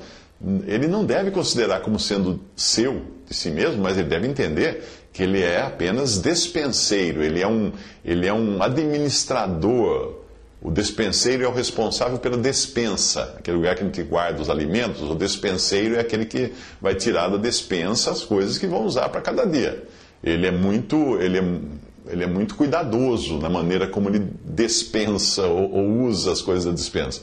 ele 0.66 0.86
não 0.86 1.04
deve 1.04 1.30
considerar 1.30 1.80
como 1.80 1.98
sendo 1.98 2.40
seu, 2.54 3.02
de 3.26 3.34
si 3.34 3.50
mesmo, 3.50 3.82
mas 3.82 3.96
ele 3.96 4.08
deve 4.08 4.26
entender 4.26 4.82
que 5.12 5.22
ele 5.22 5.42
é 5.42 5.62
apenas 5.62 6.18
despenseiro, 6.18 7.22
ele 7.22 7.40
é 7.40 7.46
um, 7.46 7.72
ele 8.04 8.26
é 8.26 8.32
um 8.32 8.62
administrador 8.62 10.21
o 10.64 10.70
despenseiro 10.70 11.42
é 11.42 11.48
o 11.48 11.52
responsável 11.52 12.18
pela 12.18 12.36
despensa, 12.36 13.34
aquele 13.36 13.56
lugar 13.56 13.74
que 13.74 13.82
a 13.82 13.86
gente 13.86 14.02
guarda 14.04 14.40
os 14.40 14.48
alimentos. 14.48 15.02
O 15.02 15.14
despenseiro 15.14 15.96
é 15.96 16.00
aquele 16.00 16.24
que 16.24 16.52
vai 16.80 16.94
tirar 16.94 17.28
da 17.28 17.36
despensa 17.36 18.12
as 18.12 18.22
coisas 18.22 18.58
que 18.58 18.66
vão 18.68 18.84
usar 18.84 19.08
para 19.08 19.20
cada 19.20 19.44
dia. 19.44 19.82
Ele 20.22 20.46
é 20.46 20.52
muito, 20.52 21.20
ele 21.20 21.38
é, 21.38 22.12
ele 22.12 22.22
é 22.22 22.26
muito 22.28 22.54
cuidadoso 22.54 23.38
na 23.38 23.50
maneira 23.50 23.88
como 23.88 24.08
ele 24.08 24.24
despensa 24.44 25.42
ou, 25.42 25.68
ou 25.72 26.02
usa 26.04 26.30
as 26.30 26.40
coisas 26.40 26.64
da 26.64 26.70
despensa. 26.70 27.22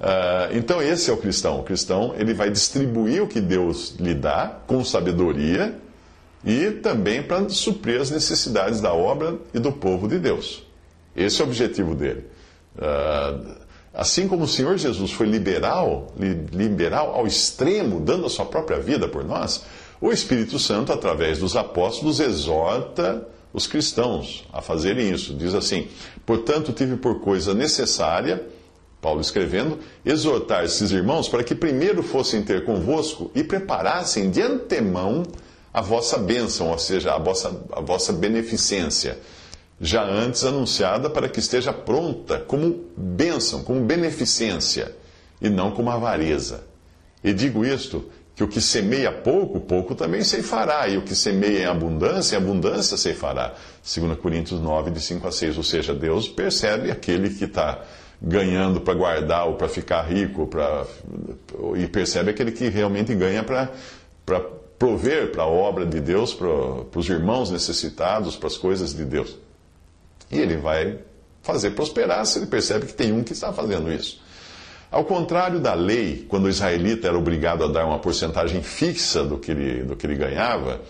Uh, 0.00 0.56
então 0.56 0.82
esse 0.82 1.08
é 1.08 1.12
o 1.12 1.16
cristão. 1.16 1.60
O 1.60 1.62
cristão 1.62 2.12
ele 2.18 2.34
vai 2.34 2.50
distribuir 2.50 3.22
o 3.22 3.28
que 3.28 3.40
Deus 3.40 3.94
lhe 4.00 4.14
dá 4.14 4.58
com 4.66 4.84
sabedoria 4.84 5.76
e 6.44 6.72
também 6.72 7.22
para 7.22 7.48
suprir 7.50 8.00
as 8.00 8.10
necessidades 8.10 8.80
da 8.80 8.92
obra 8.92 9.38
e 9.54 9.60
do 9.60 9.70
povo 9.70 10.08
de 10.08 10.18
Deus. 10.18 10.66
Esse 11.14 11.40
é 11.40 11.44
o 11.44 11.46
objetivo 11.46 11.94
dele. 11.94 12.33
Uh, 12.76 13.54
assim 13.92 14.26
como 14.26 14.44
o 14.44 14.48
Senhor 14.48 14.76
Jesus 14.76 15.12
foi 15.12 15.26
liberal, 15.26 16.12
liberal 16.52 17.14
ao 17.14 17.26
extremo, 17.26 18.00
dando 18.00 18.26
a 18.26 18.30
sua 18.30 18.44
própria 18.44 18.80
vida 18.80 19.06
por 19.06 19.24
nós, 19.24 19.64
o 20.00 20.10
Espírito 20.10 20.58
Santo, 20.58 20.92
através 20.92 21.38
dos 21.38 21.56
apóstolos, 21.56 22.20
exorta 22.20 23.26
os 23.52 23.66
cristãos 23.66 24.44
a 24.52 24.60
fazerem 24.60 25.10
isso. 25.10 25.34
Diz 25.34 25.54
assim: 25.54 25.88
Portanto, 26.26 26.72
tive 26.72 26.96
por 26.96 27.20
coisa 27.20 27.54
necessária 27.54 28.44
Paulo 29.04 29.20
escrevendo, 29.20 29.78
exortar 30.02 30.64
esses 30.64 30.90
irmãos 30.90 31.28
para 31.28 31.44
que 31.44 31.54
primeiro 31.54 32.02
fossem 32.02 32.40
ter 32.40 32.64
convosco 32.64 33.30
e 33.34 33.44
preparassem 33.44 34.30
de 34.30 34.40
antemão 34.40 35.24
a 35.74 35.82
vossa 35.82 36.16
bênção, 36.16 36.70
ou 36.70 36.78
seja, 36.78 37.12
a 37.12 37.18
vossa, 37.18 37.54
a 37.72 37.82
vossa 37.82 38.14
beneficência, 38.14 39.18
já 39.80 40.04
antes 40.04 40.44
anunciada 40.44 41.10
para 41.10 41.28
que 41.28 41.40
esteja 41.40 41.72
pronta 41.72 42.38
como 42.38 42.84
bênção, 42.96 43.64
como 43.64 43.80
beneficência, 43.80 44.94
e 45.40 45.48
não 45.48 45.70
como 45.72 45.90
avareza. 45.90 46.64
E 47.22 47.32
digo 47.32 47.64
isto, 47.64 48.08
que 48.34 48.42
o 48.42 48.48
que 48.48 48.60
semeia 48.60 49.12
pouco, 49.12 49.60
pouco 49.60 49.94
também 49.94 50.24
ceifará, 50.24 50.88
e 50.88 50.96
o 50.96 51.02
que 51.02 51.14
semeia 51.14 51.62
em 51.62 51.66
abundância, 51.66 52.34
em 52.34 52.38
abundância 52.38 52.96
ceifará. 52.96 53.54
2 53.82 54.18
Coríntios 54.18 54.60
9, 54.60 54.90
de 54.90 55.00
5 55.00 55.28
a 55.28 55.32
6. 55.32 55.56
Ou 55.56 55.62
seja, 55.62 55.94
Deus 55.94 56.28
percebe 56.28 56.90
aquele 56.90 57.30
que 57.30 57.44
está 57.44 57.82
ganhando 58.20 58.80
para 58.80 58.94
guardar 58.94 59.46
ou 59.46 59.54
para 59.54 59.68
ficar 59.68 60.02
rico, 60.02 60.46
pra, 60.46 60.84
e 61.76 61.86
percebe 61.86 62.30
aquele 62.30 62.50
que 62.50 62.68
realmente 62.68 63.14
ganha 63.14 63.44
para 63.44 63.70
prover 64.78 65.30
para 65.30 65.44
a 65.44 65.46
obra 65.46 65.86
de 65.86 66.00
Deus, 66.00 66.34
para 66.34 66.48
os 66.98 67.08
irmãos 67.08 67.50
necessitados, 67.50 68.36
para 68.36 68.48
as 68.48 68.56
coisas 68.56 68.94
de 68.94 69.04
Deus. 69.04 69.36
E 70.30 70.38
ele 70.38 70.56
vai 70.56 70.98
fazer 71.42 71.70
prosperar 71.70 72.24
se 72.26 72.38
ele 72.38 72.46
percebe 72.46 72.86
que 72.86 72.94
tem 72.94 73.12
um 73.12 73.22
que 73.22 73.32
está 73.32 73.52
fazendo 73.52 73.92
isso. 73.92 74.22
Ao 74.90 75.04
contrário 75.04 75.58
da 75.60 75.74
lei, 75.74 76.24
quando 76.28 76.44
o 76.44 76.48
israelita 76.48 77.08
era 77.08 77.18
obrigado 77.18 77.64
a 77.64 77.68
dar 77.68 77.84
uma 77.84 77.98
porcentagem 77.98 78.62
fixa 78.62 79.24
do 79.24 79.38
que 79.38 79.50
ele, 79.50 79.82
do 79.82 79.96
que 79.96 80.06
ele 80.06 80.14
ganhava, 80.14 80.80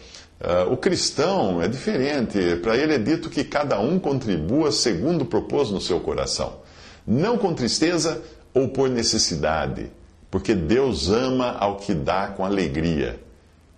uh, 0.41 0.71
o 0.71 0.77
cristão 0.77 1.63
é 1.63 1.69
diferente. 1.69 2.57
Para 2.63 2.77
ele 2.77 2.95
é 2.95 2.99
dito 2.99 3.31
que 3.31 3.43
cada 3.45 3.81
um 3.81 3.99
contribua 3.99 4.71
segundo 4.71 5.25
propôs 5.25 5.71
no 5.71 5.81
seu 5.81 6.01
coração 6.01 6.65
não 7.07 7.37
com 7.37 7.55
tristeza 7.55 8.23
ou 8.53 8.69
por 8.69 8.89
necessidade, 8.89 9.91
porque 10.31 10.55
Deus 10.55 11.11
ama 11.11 11.53
ao 11.53 11.77
que 11.77 11.93
dá 11.93 12.29
com 12.29 12.45
alegria. 12.45 13.21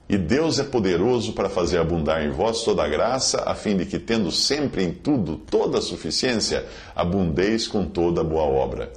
E 0.09 0.17
Deus 0.17 0.61
é 0.61 0.65
poderoso 0.65 1.33
para 1.33 1.49
fazer 1.49 1.79
abundar 1.79 2.25
em 2.25 2.31
vós 2.31 2.63
toda 2.63 2.85
a 2.85 2.89
graça, 2.89 3.43
a 3.45 3.55
fim 3.57 3.77
de 3.77 3.85
que, 3.85 3.99
tendo 3.99 4.31
sempre 4.31 4.85
em 4.85 4.93
tudo 4.93 5.37
toda 5.37 5.79
a 5.79 5.83
suficiência, 5.83 6.65
abundeis 6.95 7.67
com 7.67 7.85
toda 7.85 8.23
boa 8.23 8.45
obra. 8.45 8.93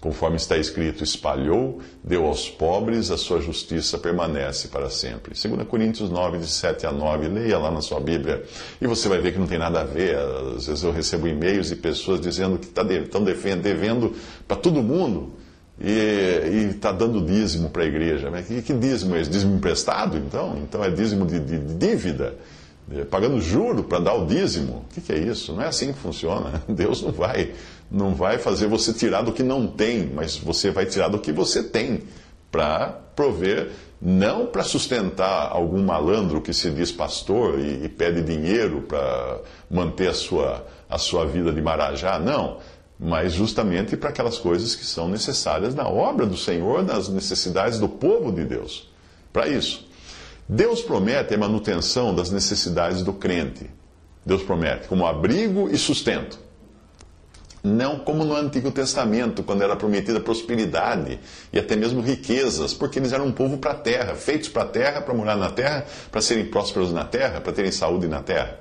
Conforme 0.00 0.36
está 0.36 0.56
escrito, 0.56 1.02
espalhou, 1.02 1.80
deu 2.04 2.26
aos 2.26 2.48
pobres, 2.48 3.10
a 3.10 3.16
sua 3.16 3.40
justiça 3.40 3.98
permanece 3.98 4.68
para 4.68 4.90
sempre. 4.90 5.34
2 5.34 5.66
Coríntios 5.66 6.08
9, 6.08 6.38
de 6.38 6.46
7 6.46 6.86
a 6.86 6.92
9, 6.92 7.28
leia 7.28 7.58
lá 7.58 7.70
na 7.70 7.80
sua 7.80 7.98
Bíblia 7.98 8.44
e 8.80 8.86
você 8.86 9.08
vai 9.08 9.20
ver 9.20 9.32
que 9.32 9.38
não 9.40 9.46
tem 9.48 9.58
nada 9.58 9.80
a 9.80 9.84
ver. 9.84 10.16
Às 10.16 10.66
vezes 10.66 10.84
eu 10.84 10.92
recebo 10.92 11.26
e-mails 11.26 11.68
de 11.68 11.76
pessoas 11.76 12.20
dizendo 12.20 12.58
que 12.58 12.68
tá 12.68 12.82
estão 12.82 13.24
devendo 13.24 14.14
para 14.46 14.56
todo 14.56 14.82
mundo 14.82 15.32
e 15.80 16.70
está 16.74 16.90
dando 16.90 17.20
dízimo 17.20 17.70
para 17.70 17.82
a 17.82 17.86
igreja. 17.86 18.30
Mas 18.30 18.46
que, 18.46 18.62
que 18.62 18.72
dízimo 18.72 19.14
é 19.14 19.20
esse? 19.20 19.30
Dízimo 19.30 19.56
emprestado, 19.56 20.16
então? 20.16 20.58
Então 20.58 20.82
é 20.82 20.90
dízimo 20.90 21.24
de, 21.26 21.38
de, 21.38 21.58
de 21.58 21.74
dívida? 21.74 22.34
Pagando 23.10 23.40
juro 23.40 23.84
para 23.84 23.98
dar 23.98 24.14
o 24.14 24.26
dízimo? 24.26 24.86
O 24.90 24.94
que, 24.94 25.00
que 25.00 25.12
é 25.12 25.18
isso? 25.18 25.52
Não 25.52 25.62
é 25.62 25.66
assim 25.66 25.92
que 25.92 25.98
funciona. 25.98 26.62
Deus 26.68 27.02
não 27.02 27.12
vai 27.12 27.52
não 27.90 28.14
vai 28.14 28.38
fazer 28.38 28.66
você 28.66 28.92
tirar 28.92 29.22
do 29.22 29.32
que 29.32 29.42
não 29.42 29.66
tem, 29.66 30.10
mas 30.14 30.36
você 30.36 30.70
vai 30.70 30.86
tirar 30.86 31.08
do 31.08 31.18
que 31.18 31.32
você 31.32 31.62
tem 31.62 32.02
para 32.50 32.88
prover, 33.16 33.70
não 34.00 34.46
para 34.46 34.62
sustentar 34.62 35.48
algum 35.50 35.82
malandro 35.82 36.40
que 36.40 36.52
se 36.52 36.70
diz 36.70 36.92
pastor 36.92 37.58
e, 37.58 37.84
e 37.84 37.88
pede 37.88 38.22
dinheiro 38.22 38.82
para 38.82 39.40
manter 39.70 40.08
a 40.08 40.14
sua, 40.14 40.66
a 40.88 40.98
sua 40.98 41.26
vida 41.26 41.52
de 41.52 41.60
marajá, 41.60 42.18
não, 42.18 42.58
mas 42.98 43.32
justamente 43.32 43.96
para 43.96 44.10
aquelas 44.10 44.38
coisas 44.38 44.74
que 44.74 44.84
são 44.84 45.08
necessárias 45.08 45.74
na 45.74 45.88
obra 45.88 46.26
do 46.26 46.36
Senhor, 46.36 46.82
nas 46.82 47.08
necessidades 47.08 47.78
do 47.78 47.88
povo 47.88 48.32
de 48.32 48.44
Deus. 48.44 48.90
Para 49.32 49.48
isso. 49.48 49.86
Deus 50.48 50.80
promete 50.80 51.34
a 51.34 51.38
manutenção 51.38 52.14
das 52.14 52.30
necessidades 52.30 53.02
do 53.02 53.12
crente. 53.12 53.70
Deus 54.24 54.42
promete 54.42 54.88
como 54.88 55.06
abrigo 55.06 55.68
e 55.70 55.78
sustento. 55.78 56.38
Não 57.62 57.98
como 57.98 58.24
no 58.24 58.34
Antigo 58.34 58.70
Testamento, 58.70 59.42
quando 59.42 59.62
era 59.62 59.76
prometida 59.76 60.20
prosperidade 60.20 61.20
e 61.52 61.58
até 61.58 61.76
mesmo 61.76 62.00
riquezas, 62.00 62.72
porque 62.72 62.98
eles 62.98 63.12
eram 63.12 63.26
um 63.26 63.32
povo 63.32 63.58
para 63.58 63.72
a 63.72 63.74
terra, 63.74 64.14
feitos 64.14 64.48
para 64.48 64.62
a 64.62 64.66
terra, 64.66 65.00
para 65.02 65.12
morar 65.12 65.36
na 65.36 65.50
terra, 65.50 65.84
para 66.10 66.20
serem 66.20 66.46
prósperos 66.46 66.92
na 66.92 67.04
terra, 67.04 67.40
para 67.40 67.52
terem 67.52 67.70
saúde 67.70 68.08
na 68.08 68.22
terra. 68.22 68.58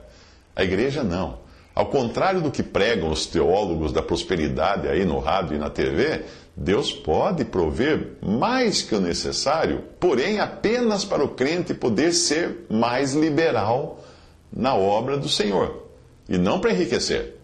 A 0.56 0.64
igreja 0.64 1.04
não. 1.04 1.47
Ao 1.78 1.86
contrário 1.86 2.42
do 2.42 2.50
que 2.50 2.64
pregam 2.64 3.12
os 3.12 3.28
teólogos 3.28 3.94
da 3.94 4.02
prosperidade 4.02 4.88
aí 4.88 5.06
no 5.06 5.20
rádio 5.20 5.56
e 5.56 5.60
na 5.60 5.70
TV, 5.70 6.24
Deus 6.56 6.92
pode 6.92 7.46
prover 7.46 8.14
mais 8.20 8.82
que 8.82 8.96
o 8.96 9.00
necessário, 9.00 9.84
porém 10.00 10.40
apenas 10.40 11.06
para 11.06 11.24
o 11.24 11.36
crente 11.36 11.76
poder 11.76 12.14
ser 12.14 12.66
mais 12.68 13.14
liberal 13.14 14.04
na 14.52 14.74
obra 14.74 15.20
do 15.20 15.30
Senhor, 15.30 15.84
e 16.28 16.36
não 16.36 16.60
para 16.60 16.72
enriquecer. 16.72 17.36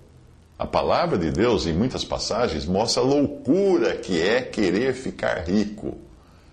A 0.57 0.65
palavra 0.65 1.15
de 1.15 1.29
Deus, 1.29 1.67
em 1.67 1.73
muitas 1.73 2.03
passagens, 2.03 2.65
mostra 2.65 3.03
a 3.03 3.05
loucura 3.05 3.97
que 3.97 4.19
é 4.19 4.41
querer 4.41 4.95
ficar 4.95 5.43
rico. 5.47 5.95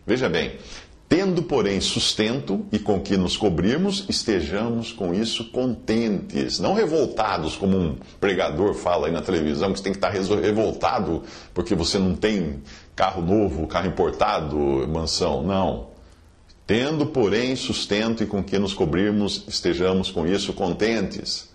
Veja 0.07 0.29
bem, 0.29 0.53
tendo, 1.11 1.43
porém, 1.43 1.81
sustento 1.81 2.65
e 2.71 2.79
com 2.79 3.01
que 3.01 3.17
nos 3.17 3.37
cobrirmos, 3.37 4.07
estejamos 4.09 4.93
com 4.93 5.13
isso 5.13 5.51
contentes, 5.51 6.61
não 6.61 6.73
revoltados, 6.73 7.57
como 7.57 7.77
um 7.77 7.97
pregador 8.21 8.75
fala 8.75 9.09
aí 9.09 9.13
na 9.13 9.21
televisão, 9.21 9.73
que 9.73 9.79
você 9.81 9.83
tem 9.83 9.93
que 9.93 9.99
estar 9.99 10.11
revoltado 10.11 11.25
porque 11.53 11.75
você 11.75 11.99
não 11.99 12.15
tem 12.15 12.63
carro 12.95 13.23
novo, 13.23 13.67
carro 13.67 13.89
importado, 13.89 14.57
mansão. 14.87 15.43
Não. 15.43 15.89
Tendo, 16.65 17.05
porém, 17.07 17.57
sustento 17.57 18.23
e 18.23 18.27
com 18.27 18.41
que 18.41 18.57
nos 18.57 18.73
cobrirmos, 18.73 19.45
estejamos 19.49 20.13
com 20.13 20.25
isso 20.25 20.53
contentes. 20.53 21.50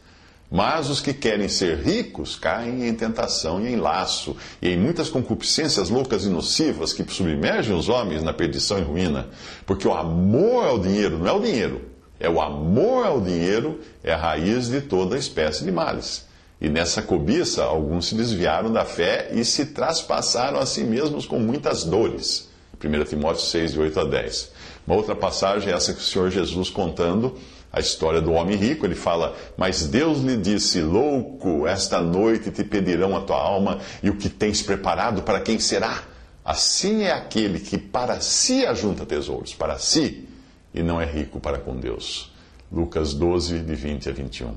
Mas 0.52 0.90
os 0.90 1.02
que 1.02 1.14
querem 1.14 1.50
ser 1.50 1.78
ricos 1.78 2.36
caem 2.36 2.88
em 2.88 2.94
tentação 2.94 3.66
e 3.66 3.74
em 3.74 3.76
laço, 3.76 4.38
e 4.62 4.70
em 4.70 4.78
muitas 4.78 5.10
concupiscências 5.10 5.90
loucas 5.90 6.26
e 6.26 6.30
nocivas 6.30 6.94
que 6.94 7.04
submergem 7.12 7.76
os 7.76 7.90
homens 7.90 8.22
na 8.22 8.32
perdição 8.32 8.78
e 8.78 8.84
ruína. 8.84 9.28
Porque 9.66 9.88
o 9.88 9.94
amor 9.94 10.66
ao 10.66 10.80
dinheiro 10.80 11.18
não 11.18 11.28
é 11.28 11.32
o 11.32 11.40
dinheiro, 11.40 11.82
é 12.20 12.30
o 12.30 12.40
amor 12.40 13.06
ao 13.06 13.22
dinheiro 13.22 13.80
é 14.04 14.14
a 14.14 14.18
raiz 14.18 14.70
de 14.70 14.82
toda 14.82 15.18
espécie 15.18 15.64
de 15.64 15.72
males. 15.72 16.26
E 16.62 16.70
nessa 16.70 17.02
cobiça, 17.02 17.64
alguns 17.64 18.08
se 18.08 18.16
desviaram 18.16 18.72
da 18.72 18.86
fé 18.86 19.30
e 19.34 19.44
se 19.44 19.68
traspassaram 19.68 20.58
a 20.58 20.66
si 20.66 20.84
mesmos 20.84 21.26
com 21.26 21.40
muitas 21.40 21.84
dores. 21.84 22.50
1 22.84 23.04
Timóteo 23.06 23.44
6, 23.44 23.74
de 23.74 23.80
8 23.80 24.00
a 24.00 24.04
10. 24.06 24.52
Uma 24.88 24.96
outra 24.96 25.16
passagem 25.16 25.72
é 25.72 25.76
essa 25.76 25.94
que 25.94 26.00
o 26.00 26.04
Senhor 26.04 26.30
Jesus 26.30 26.70
contando 26.70 27.36
a 27.76 27.82
história 27.82 28.22
do 28.22 28.32
homem 28.32 28.56
rico, 28.56 28.86
ele 28.86 28.96
fala: 28.96 29.36
Mas 29.58 29.86
Deus 29.86 30.20
lhe 30.20 30.38
disse, 30.38 30.82
louco, 30.82 31.68
esta 31.68 32.00
noite 32.00 32.50
te 32.50 32.64
pedirão 32.64 33.18
a 33.18 33.22
tua 33.22 33.36
alma 33.36 33.80
e 34.02 34.10
o 34.10 34.16
que 34.16 34.30
tens 34.30 34.62
preparado 34.62 35.24
para 35.24 35.42
quem 35.42 35.60
será? 35.60 36.04
Assim 36.44 37.04
é 37.04 37.12
aquele 37.12 37.60
que 37.60 37.78
para 37.78 38.22
si 38.22 38.66
ajunta 38.66 39.06
tesouros, 39.06 39.54
para 39.54 39.78
si, 39.78 40.26
e 40.74 40.82
não 40.82 41.02
é 41.02 41.06
rico 41.06 41.40
para 41.42 41.58
com 41.58 41.76
Deus. 41.76 42.32
Lucas 42.72 43.14
12, 43.14 43.60
de 43.60 43.76
20 43.76 44.10
a 44.10 44.12
21. 44.14 44.56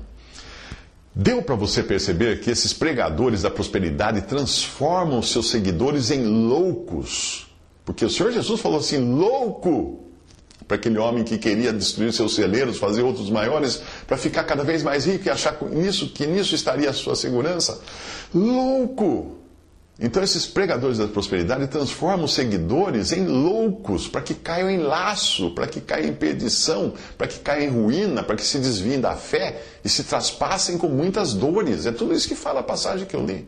Deu 1.13 1.41
para 1.41 1.55
você 1.55 1.83
perceber 1.83 2.39
que 2.39 2.49
esses 2.49 2.71
pregadores 2.71 3.41
da 3.41 3.51
prosperidade 3.51 4.21
transformam 4.21 5.21
seus 5.21 5.49
seguidores 5.49 6.09
em 6.09 6.23
loucos. 6.23 7.47
Porque 7.83 8.05
o 8.05 8.09
Senhor 8.09 8.31
Jesus 8.31 8.61
falou 8.61 8.79
assim: 8.79 9.13
louco, 9.13 10.08
para 10.69 10.77
aquele 10.77 10.99
homem 10.99 11.23
que 11.23 11.39
queria 11.39 11.73
destruir 11.73 12.13
seus 12.13 12.35
celeiros, 12.35 12.77
fazer 12.77 13.01
outros 13.01 13.27
maiores, 13.27 13.81
para 14.05 14.15
ficar 14.17 14.43
cada 14.43 14.63
vez 14.63 14.83
mais 14.83 15.03
rico 15.03 15.27
e 15.27 15.29
achar 15.31 15.57
que 15.57 15.65
nisso, 15.65 16.09
que 16.09 16.27
nisso 16.27 16.53
estaria 16.53 16.91
a 16.91 16.93
sua 16.93 17.15
segurança. 17.15 17.81
Louco! 18.31 19.39
Então, 19.99 20.21
esses 20.21 20.45
pregadores 20.45 20.99
da 20.99 21.07
prosperidade 21.07 21.65
transformam 21.67 22.25
os 22.25 22.33
seguidores 22.33 23.11
em 23.11 23.25
loucos, 23.25 24.07
para 24.07 24.21
que 24.21 24.35
caiam 24.35 24.69
em 24.69 24.77
laço, 24.77 25.49
para 25.55 25.65
que 25.65 25.81
caiam 25.81 26.07
em 26.07 26.13
perdição, 26.13 26.93
para 27.17 27.25
que 27.25 27.39
caiam 27.39 27.63
em 27.63 27.69
ruína, 27.69 28.21
para 28.21 28.35
que 28.35 28.45
se 28.45 28.59
desviem 28.59 29.01
da 29.01 29.15
fé 29.15 29.63
e 29.83 29.89
se 29.89 30.03
traspassem 30.03 30.77
com 30.77 30.87
muitas 30.87 31.33
dores. 31.33 31.87
É 31.87 31.91
tudo 31.91 32.13
isso 32.13 32.27
que 32.27 32.35
fala 32.35 32.59
a 32.59 32.63
passagem 32.63 33.07
que 33.07 33.15
eu 33.15 33.25
li. 33.25 33.47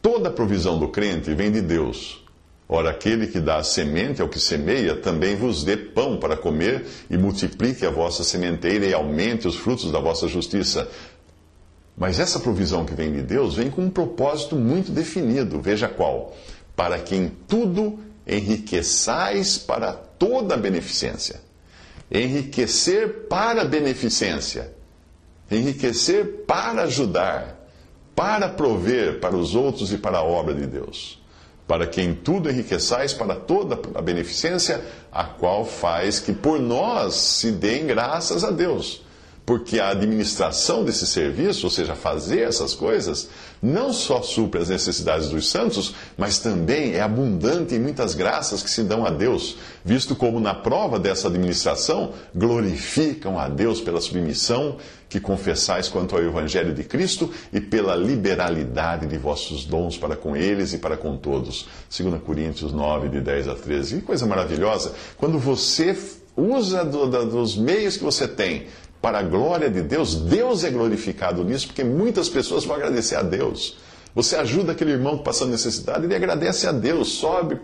Toda 0.00 0.30
a 0.30 0.32
provisão 0.32 0.78
do 0.78 0.88
crente 0.88 1.34
vem 1.34 1.52
de 1.52 1.60
Deus 1.60 2.24
Ora, 2.72 2.90
aquele 2.90 3.26
que 3.26 3.40
dá 3.40 3.64
semente 3.64 4.22
ao 4.22 4.28
que 4.28 4.38
semeia, 4.38 4.94
também 4.94 5.34
vos 5.34 5.64
dê 5.64 5.76
pão 5.76 6.20
para 6.20 6.36
comer, 6.36 6.86
e 7.10 7.18
multiplique 7.18 7.84
a 7.84 7.90
vossa 7.90 8.22
sementeira 8.22 8.86
e 8.86 8.94
aumente 8.94 9.48
os 9.48 9.56
frutos 9.56 9.90
da 9.90 9.98
vossa 9.98 10.28
justiça. 10.28 10.88
Mas 11.98 12.20
essa 12.20 12.38
provisão 12.38 12.84
que 12.84 12.94
vem 12.94 13.12
de 13.12 13.22
Deus 13.22 13.56
vem 13.56 13.72
com 13.72 13.82
um 13.82 13.90
propósito 13.90 14.54
muito 14.54 14.92
definido. 14.92 15.60
Veja 15.60 15.88
qual: 15.88 16.32
para 16.76 16.96
que 17.00 17.16
em 17.16 17.32
tudo 17.48 17.98
enriqueçais 18.24 19.58
para 19.58 19.92
toda 19.92 20.54
a 20.54 20.56
beneficência. 20.56 21.40
Enriquecer 22.08 23.26
para 23.28 23.62
a 23.62 23.64
beneficência. 23.64 24.72
Enriquecer 25.50 26.44
para 26.46 26.82
ajudar, 26.82 27.68
para 28.14 28.48
prover 28.48 29.18
para 29.18 29.36
os 29.36 29.56
outros 29.56 29.92
e 29.92 29.98
para 29.98 30.18
a 30.18 30.22
obra 30.22 30.54
de 30.54 30.68
Deus 30.68 31.19
para 31.70 31.86
que 31.86 32.02
em 32.02 32.12
tudo 32.12 32.50
enriqueçais 32.50 33.12
para 33.12 33.36
toda 33.36 33.78
a 33.94 34.02
beneficência, 34.02 34.84
a 35.12 35.22
qual 35.22 35.64
faz 35.64 36.18
que 36.18 36.32
por 36.32 36.58
nós 36.58 37.14
se 37.14 37.52
deem 37.52 37.86
graças 37.86 38.42
a 38.42 38.50
Deus. 38.50 39.02
Porque 39.50 39.80
a 39.80 39.88
administração 39.88 40.84
desse 40.84 41.04
serviço, 41.04 41.66
ou 41.66 41.72
seja, 41.72 41.96
fazer 41.96 42.42
essas 42.42 42.72
coisas, 42.72 43.28
não 43.60 43.92
só 43.92 44.22
supre 44.22 44.60
as 44.60 44.68
necessidades 44.68 45.28
dos 45.28 45.50
santos, 45.50 45.92
mas 46.16 46.38
também 46.38 46.92
é 46.92 47.00
abundante 47.00 47.74
em 47.74 47.80
muitas 47.80 48.14
graças 48.14 48.62
que 48.62 48.70
se 48.70 48.84
dão 48.84 49.04
a 49.04 49.10
Deus, 49.10 49.56
visto 49.84 50.14
como 50.14 50.38
na 50.38 50.54
prova 50.54 51.00
dessa 51.00 51.26
administração 51.26 52.12
glorificam 52.32 53.40
a 53.40 53.48
Deus 53.48 53.80
pela 53.80 54.00
submissão 54.00 54.76
que 55.08 55.18
confessais 55.18 55.88
quanto 55.88 56.14
ao 56.14 56.22
Evangelho 56.22 56.72
de 56.72 56.84
Cristo 56.84 57.28
e 57.52 57.60
pela 57.60 57.96
liberalidade 57.96 59.08
de 59.08 59.18
vossos 59.18 59.64
dons 59.64 59.98
para 59.98 60.14
com 60.14 60.36
eles 60.36 60.72
e 60.74 60.78
para 60.78 60.96
com 60.96 61.16
todos. 61.16 61.66
2 61.90 62.22
Coríntios 62.22 62.72
9, 62.72 63.08
de 63.08 63.20
10 63.20 63.48
a 63.48 63.56
13. 63.56 63.96
Que 63.96 64.02
coisa 64.02 64.24
maravilhosa! 64.26 64.92
Quando 65.16 65.40
você 65.40 65.96
usa 66.36 66.84
do, 66.84 67.06
do, 67.06 67.26
dos 67.26 67.56
meios 67.56 67.96
que 67.96 68.04
você 68.04 68.28
tem 68.28 68.68
para 69.00 69.18
a 69.18 69.22
glória 69.22 69.70
de 69.70 69.82
Deus, 69.82 70.14
Deus 70.14 70.62
é 70.62 70.70
glorificado 70.70 71.42
nisso, 71.42 71.68
porque 71.68 71.82
muitas 71.82 72.28
pessoas 72.28 72.64
vão 72.64 72.76
agradecer 72.76 73.16
a 73.16 73.22
Deus. 73.22 73.78
Você 74.14 74.36
ajuda 74.36 74.72
aquele 74.72 74.92
irmão 74.92 75.18
passando 75.18 75.50
necessidade, 75.50 76.04
ele 76.04 76.14
agradece 76.14 76.66
a 76.66 76.72
Deus, 76.72 77.12
sobe 77.12 77.58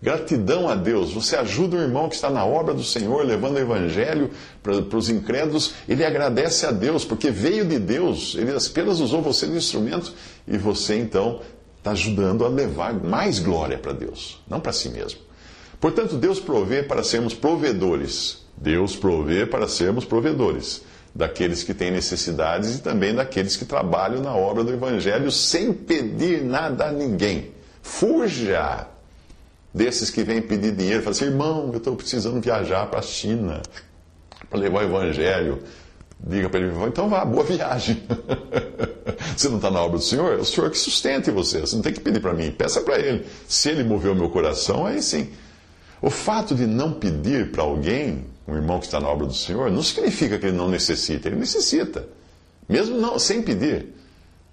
gratidão 0.00 0.68
a 0.68 0.74
Deus. 0.74 1.12
Você 1.12 1.36
ajuda 1.36 1.76
o 1.76 1.80
irmão 1.80 2.08
que 2.08 2.14
está 2.14 2.30
na 2.30 2.44
obra 2.44 2.74
do 2.74 2.84
Senhor, 2.84 3.24
levando 3.24 3.56
o 3.56 3.58
evangelho 3.58 4.30
para, 4.62 4.82
para 4.82 4.98
os 4.98 5.08
incrédulos, 5.08 5.74
ele 5.88 6.04
agradece 6.04 6.66
a 6.66 6.70
Deus, 6.70 7.04
porque 7.04 7.30
veio 7.30 7.64
de 7.64 7.78
Deus, 7.78 8.36
ele 8.36 8.52
apenas 8.52 9.00
usou 9.00 9.22
você 9.22 9.46
de 9.46 9.56
instrumento 9.56 10.12
e 10.46 10.56
você 10.56 10.96
então 10.96 11.40
está 11.78 11.92
ajudando 11.92 12.44
a 12.44 12.48
levar 12.48 12.92
mais 12.94 13.38
glória 13.38 13.78
para 13.78 13.92
Deus, 13.92 14.40
não 14.48 14.60
para 14.60 14.72
si 14.72 14.88
mesmo. 14.88 15.20
Portanto, 15.80 16.16
Deus 16.16 16.40
provê 16.40 16.82
para 16.82 17.02
sermos 17.02 17.34
provedores 17.34 18.45
Deus 18.56 18.96
provê 18.96 19.46
para 19.46 19.68
sermos 19.68 20.04
provedores 20.04 20.82
daqueles 21.14 21.62
que 21.62 21.72
têm 21.72 21.90
necessidades 21.90 22.76
e 22.76 22.82
também 22.82 23.14
daqueles 23.14 23.56
que 23.56 23.64
trabalham 23.64 24.20
na 24.20 24.34
obra 24.34 24.62
do 24.62 24.72
Evangelho 24.72 25.30
sem 25.30 25.72
pedir 25.72 26.42
nada 26.44 26.88
a 26.88 26.92
ninguém. 26.92 27.52
Fuja 27.82 28.86
desses 29.72 30.10
que 30.10 30.22
vêm 30.22 30.42
pedir 30.42 30.72
dinheiro. 30.72 31.02
Fala 31.02 31.12
assim, 31.14 31.26
irmão, 31.26 31.70
eu 31.72 31.78
estou 31.78 31.96
precisando 31.96 32.40
viajar 32.40 32.86
para 32.86 32.98
a 32.98 33.02
China 33.02 33.62
para 34.50 34.58
levar 34.58 34.80
o 34.80 34.84
Evangelho. 34.84 35.62
Diga 36.18 36.48
para 36.48 36.60
ele, 36.60 36.72
então 36.86 37.08
vá, 37.10 37.24
boa 37.24 37.44
viagem. 37.44 38.02
você 39.36 39.48
não 39.48 39.56
está 39.56 39.70
na 39.70 39.80
obra 39.80 39.98
do 39.98 40.04
Senhor? 40.04 40.32
É 40.32 40.36
o 40.36 40.44
Senhor 40.44 40.70
que 40.70 40.78
sustente 40.78 41.30
você. 41.30 41.60
Você 41.60 41.76
não 41.76 41.82
tem 41.82 41.92
que 41.92 42.00
pedir 42.00 42.20
para 42.20 42.32
mim, 42.32 42.50
peça 42.50 42.80
para 42.80 42.98
Ele. 42.98 43.26
Se 43.46 43.68
Ele 43.68 43.84
moveu 43.84 44.14
meu 44.14 44.30
coração, 44.30 44.86
aí 44.86 45.02
sim. 45.02 45.28
O 46.00 46.08
fato 46.10 46.54
de 46.54 46.66
não 46.66 46.92
pedir 46.92 47.52
para 47.52 47.62
alguém 47.62 48.24
um 48.46 48.54
irmão 48.54 48.78
que 48.78 48.86
está 48.86 49.00
na 49.00 49.08
obra 49.08 49.26
do 49.26 49.34
Senhor, 49.34 49.70
não 49.70 49.82
significa 49.82 50.38
que 50.38 50.46
ele 50.46 50.56
não 50.56 50.68
necessita, 50.68 51.28
ele 51.28 51.36
necessita, 51.36 52.08
mesmo 52.68 52.98
não, 52.98 53.18
sem 53.18 53.42
pedir. 53.42 53.94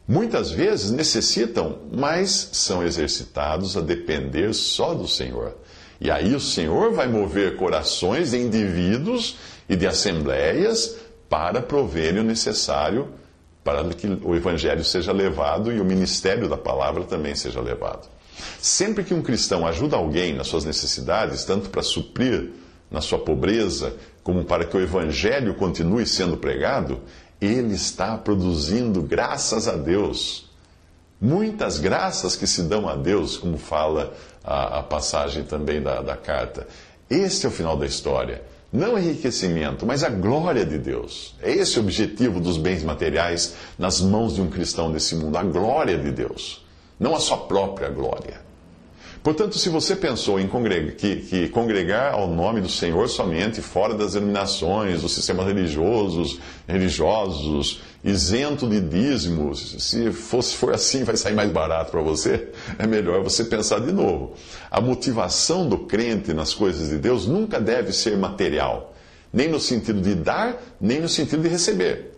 Muitas 0.07 0.51
vezes 0.51 0.91
necessitam, 0.91 1.77
mas 1.91 2.49
são 2.51 2.83
exercitados 2.83 3.77
a 3.77 3.81
depender 3.81 4.53
só 4.53 4.93
do 4.93 5.07
Senhor. 5.07 5.55
E 6.01 6.11
aí 6.11 6.35
o 6.35 6.39
Senhor 6.39 6.91
vai 6.91 7.07
mover 7.07 7.55
corações 7.55 8.31
de 8.31 8.37
indivíduos 8.37 9.37
e 9.69 9.75
de 9.75 9.87
assembleias 9.87 10.97
para 11.29 11.61
proverem 11.61 12.19
o 12.19 12.23
necessário 12.23 13.07
para 13.63 13.83
que 13.93 14.07
o 14.23 14.35
Evangelho 14.35 14.83
seja 14.83 15.13
levado 15.13 15.71
e 15.71 15.79
o 15.79 15.85
ministério 15.85 16.49
da 16.49 16.57
palavra 16.57 17.05
também 17.05 17.33
seja 17.33 17.61
levado. 17.61 18.09
Sempre 18.59 19.03
que 19.03 19.13
um 19.13 19.21
cristão 19.21 19.65
ajuda 19.65 19.95
alguém 19.95 20.33
nas 20.33 20.47
suas 20.47 20.65
necessidades, 20.65 21.45
tanto 21.45 21.69
para 21.69 21.81
suprir 21.81 22.51
na 22.93 23.01
sua 23.01 23.17
pobreza, 23.17 23.95
como 24.23 24.45
para 24.45 24.63
que 24.63 24.77
o 24.77 24.81
Evangelho 24.81 25.55
continue 25.55 26.05
sendo 26.05 26.37
pregado, 26.37 27.01
ele 27.41 27.73
está 27.73 28.15
produzindo, 28.17 29.01
graças 29.01 29.67
a 29.67 29.75
Deus, 29.75 30.49
muitas 31.19 31.79
graças 31.79 32.35
que 32.35 32.45
se 32.45 32.61
dão 32.61 32.87
a 32.87 32.95
Deus, 32.95 33.35
como 33.35 33.57
fala 33.57 34.13
a, 34.43 34.79
a 34.79 34.83
passagem 34.83 35.43
também 35.43 35.81
da, 35.81 36.01
da 36.01 36.15
carta. 36.15 36.67
Este 37.09 37.47
é 37.47 37.49
o 37.49 37.51
final 37.51 37.75
da 37.75 37.85
história. 37.85 38.43
Não 38.71 38.97
enriquecimento, 38.97 39.85
mas 39.85 40.03
a 40.03 40.09
glória 40.09 40.65
de 40.65 40.77
Deus. 40.77 41.35
É 41.41 41.51
esse 41.51 41.77
o 41.77 41.81
objetivo 41.81 42.39
dos 42.39 42.57
bens 42.57 42.83
materiais 42.83 43.55
nas 43.77 44.01
mãos 44.01 44.35
de 44.35 44.41
um 44.41 44.49
cristão 44.49 44.91
desse 44.91 45.15
mundo, 45.15 45.37
a 45.37 45.43
glória 45.43 45.97
de 45.97 46.11
Deus, 46.11 46.65
não 46.99 47.15
a 47.15 47.19
sua 47.19 47.37
própria 47.37 47.89
glória. 47.89 48.41
Portanto, 49.23 49.57
se 49.57 49.69
você 49.69 49.95
pensou 49.95 50.37
em 50.37 50.47
congregar, 50.49 50.95
que, 50.95 51.15
que 51.15 51.47
congregar 51.47 52.13
ao 52.13 52.27
nome 52.27 52.59
do 52.59 52.67
Senhor 52.67 53.07
somente 53.07 53.61
fora 53.61 53.93
das 53.93 54.13
denominações, 54.13 55.01
dos 55.01 55.13
sistemas 55.13 55.47
religiosos, 55.47 56.41
religiosos, 56.67 57.81
isento 58.03 58.67
de 58.67 58.81
dízimos, 58.81 59.77
se 59.79 60.11
fosse, 60.11 60.55
for 60.55 60.73
assim 60.73 61.05
vai 61.05 61.15
sair 61.15 61.33
mais 61.33 61.49
barato 61.49 61.91
para 61.91 62.01
você, 62.01 62.49
é 62.77 62.85
melhor 62.85 63.23
você 63.23 63.45
pensar 63.45 63.79
de 63.79 63.93
novo. 63.93 64.33
A 64.69 64.81
motivação 64.81 65.69
do 65.69 65.77
crente 65.77 66.33
nas 66.33 66.53
coisas 66.53 66.89
de 66.89 66.97
Deus 66.97 67.25
nunca 67.25 67.61
deve 67.61 67.93
ser 67.93 68.17
material, 68.17 68.93
nem 69.31 69.47
no 69.47 69.59
sentido 69.59 70.01
de 70.01 70.15
dar, 70.15 70.61
nem 70.81 70.99
no 70.99 71.07
sentido 71.07 71.43
de 71.43 71.47
receber. 71.47 72.12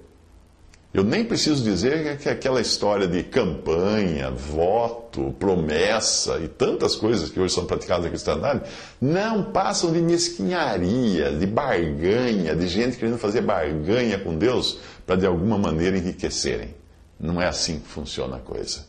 Eu 0.96 1.04
nem 1.04 1.26
preciso 1.26 1.62
dizer 1.62 2.18
que 2.20 2.30
aquela 2.30 2.62
história 2.62 3.06
de 3.06 3.22
campanha, 3.22 4.32
voto, 4.32 5.36
promessa 5.38 6.40
e 6.40 6.48
tantas 6.48 6.96
coisas 6.96 7.30
que 7.30 7.38
hoje 7.38 7.54
são 7.54 7.66
praticadas 7.66 8.06
na 8.06 8.10
cristandade 8.10 8.62
não 9.02 9.44
passam 9.44 9.92
de 9.92 10.00
mesquinharia, 10.00 11.34
de 11.34 11.46
barganha, 11.46 12.56
de 12.56 12.66
gente 12.70 12.96
querendo 12.96 13.18
fazer 13.18 13.42
barganha 13.42 14.18
com 14.18 14.38
Deus 14.38 14.80
para 15.06 15.18
de 15.18 15.26
alguma 15.26 15.58
maneira 15.58 15.98
enriquecerem. 15.98 16.74
Não 17.20 17.42
é 17.42 17.48
assim 17.48 17.80
que 17.80 17.90
funciona 17.90 18.38
a 18.38 18.40
coisa. 18.40 18.86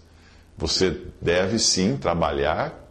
Você 0.56 0.96
deve 1.20 1.58
sim 1.58 1.96
trabalhar, 1.96 2.88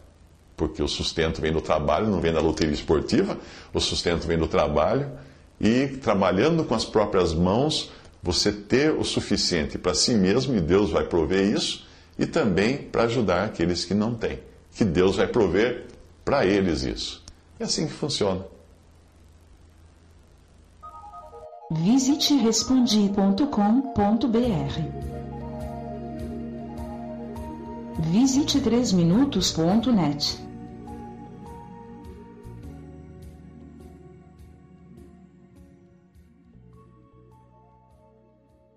porque 0.58 0.82
o 0.82 0.88
sustento 0.88 1.40
vem 1.40 1.54
do 1.54 1.62
trabalho, 1.62 2.06
não 2.06 2.20
vem 2.20 2.34
da 2.34 2.40
loteria 2.40 2.74
esportiva, 2.74 3.38
o 3.72 3.80
sustento 3.80 4.26
vem 4.26 4.36
do 4.36 4.46
trabalho, 4.46 5.10
e 5.58 5.86
trabalhando 5.86 6.64
com 6.64 6.74
as 6.74 6.84
próprias 6.84 7.32
mãos 7.32 7.90
você 8.26 8.50
ter 8.50 8.90
o 8.90 9.04
suficiente 9.04 9.78
para 9.78 9.94
si 9.94 10.12
mesmo, 10.12 10.56
e 10.56 10.60
Deus 10.60 10.90
vai 10.90 11.04
prover 11.04 11.46
isso, 11.46 11.86
e 12.18 12.26
também 12.26 12.76
para 12.78 13.04
ajudar 13.04 13.44
aqueles 13.44 13.84
que 13.84 13.94
não 13.94 14.16
têm, 14.16 14.40
que 14.74 14.84
Deus 14.84 15.14
vai 15.14 15.28
prover 15.28 15.86
para 16.24 16.44
eles 16.44 16.82
isso. 16.82 17.22
É 17.60 17.64
assim 17.64 17.86
que 17.86 17.92
funciona. 17.92 18.44
Visite 21.70 22.34
respondi.com.br. 22.34 23.46
Visite 28.10 28.60
3minutos.net. 28.60 30.45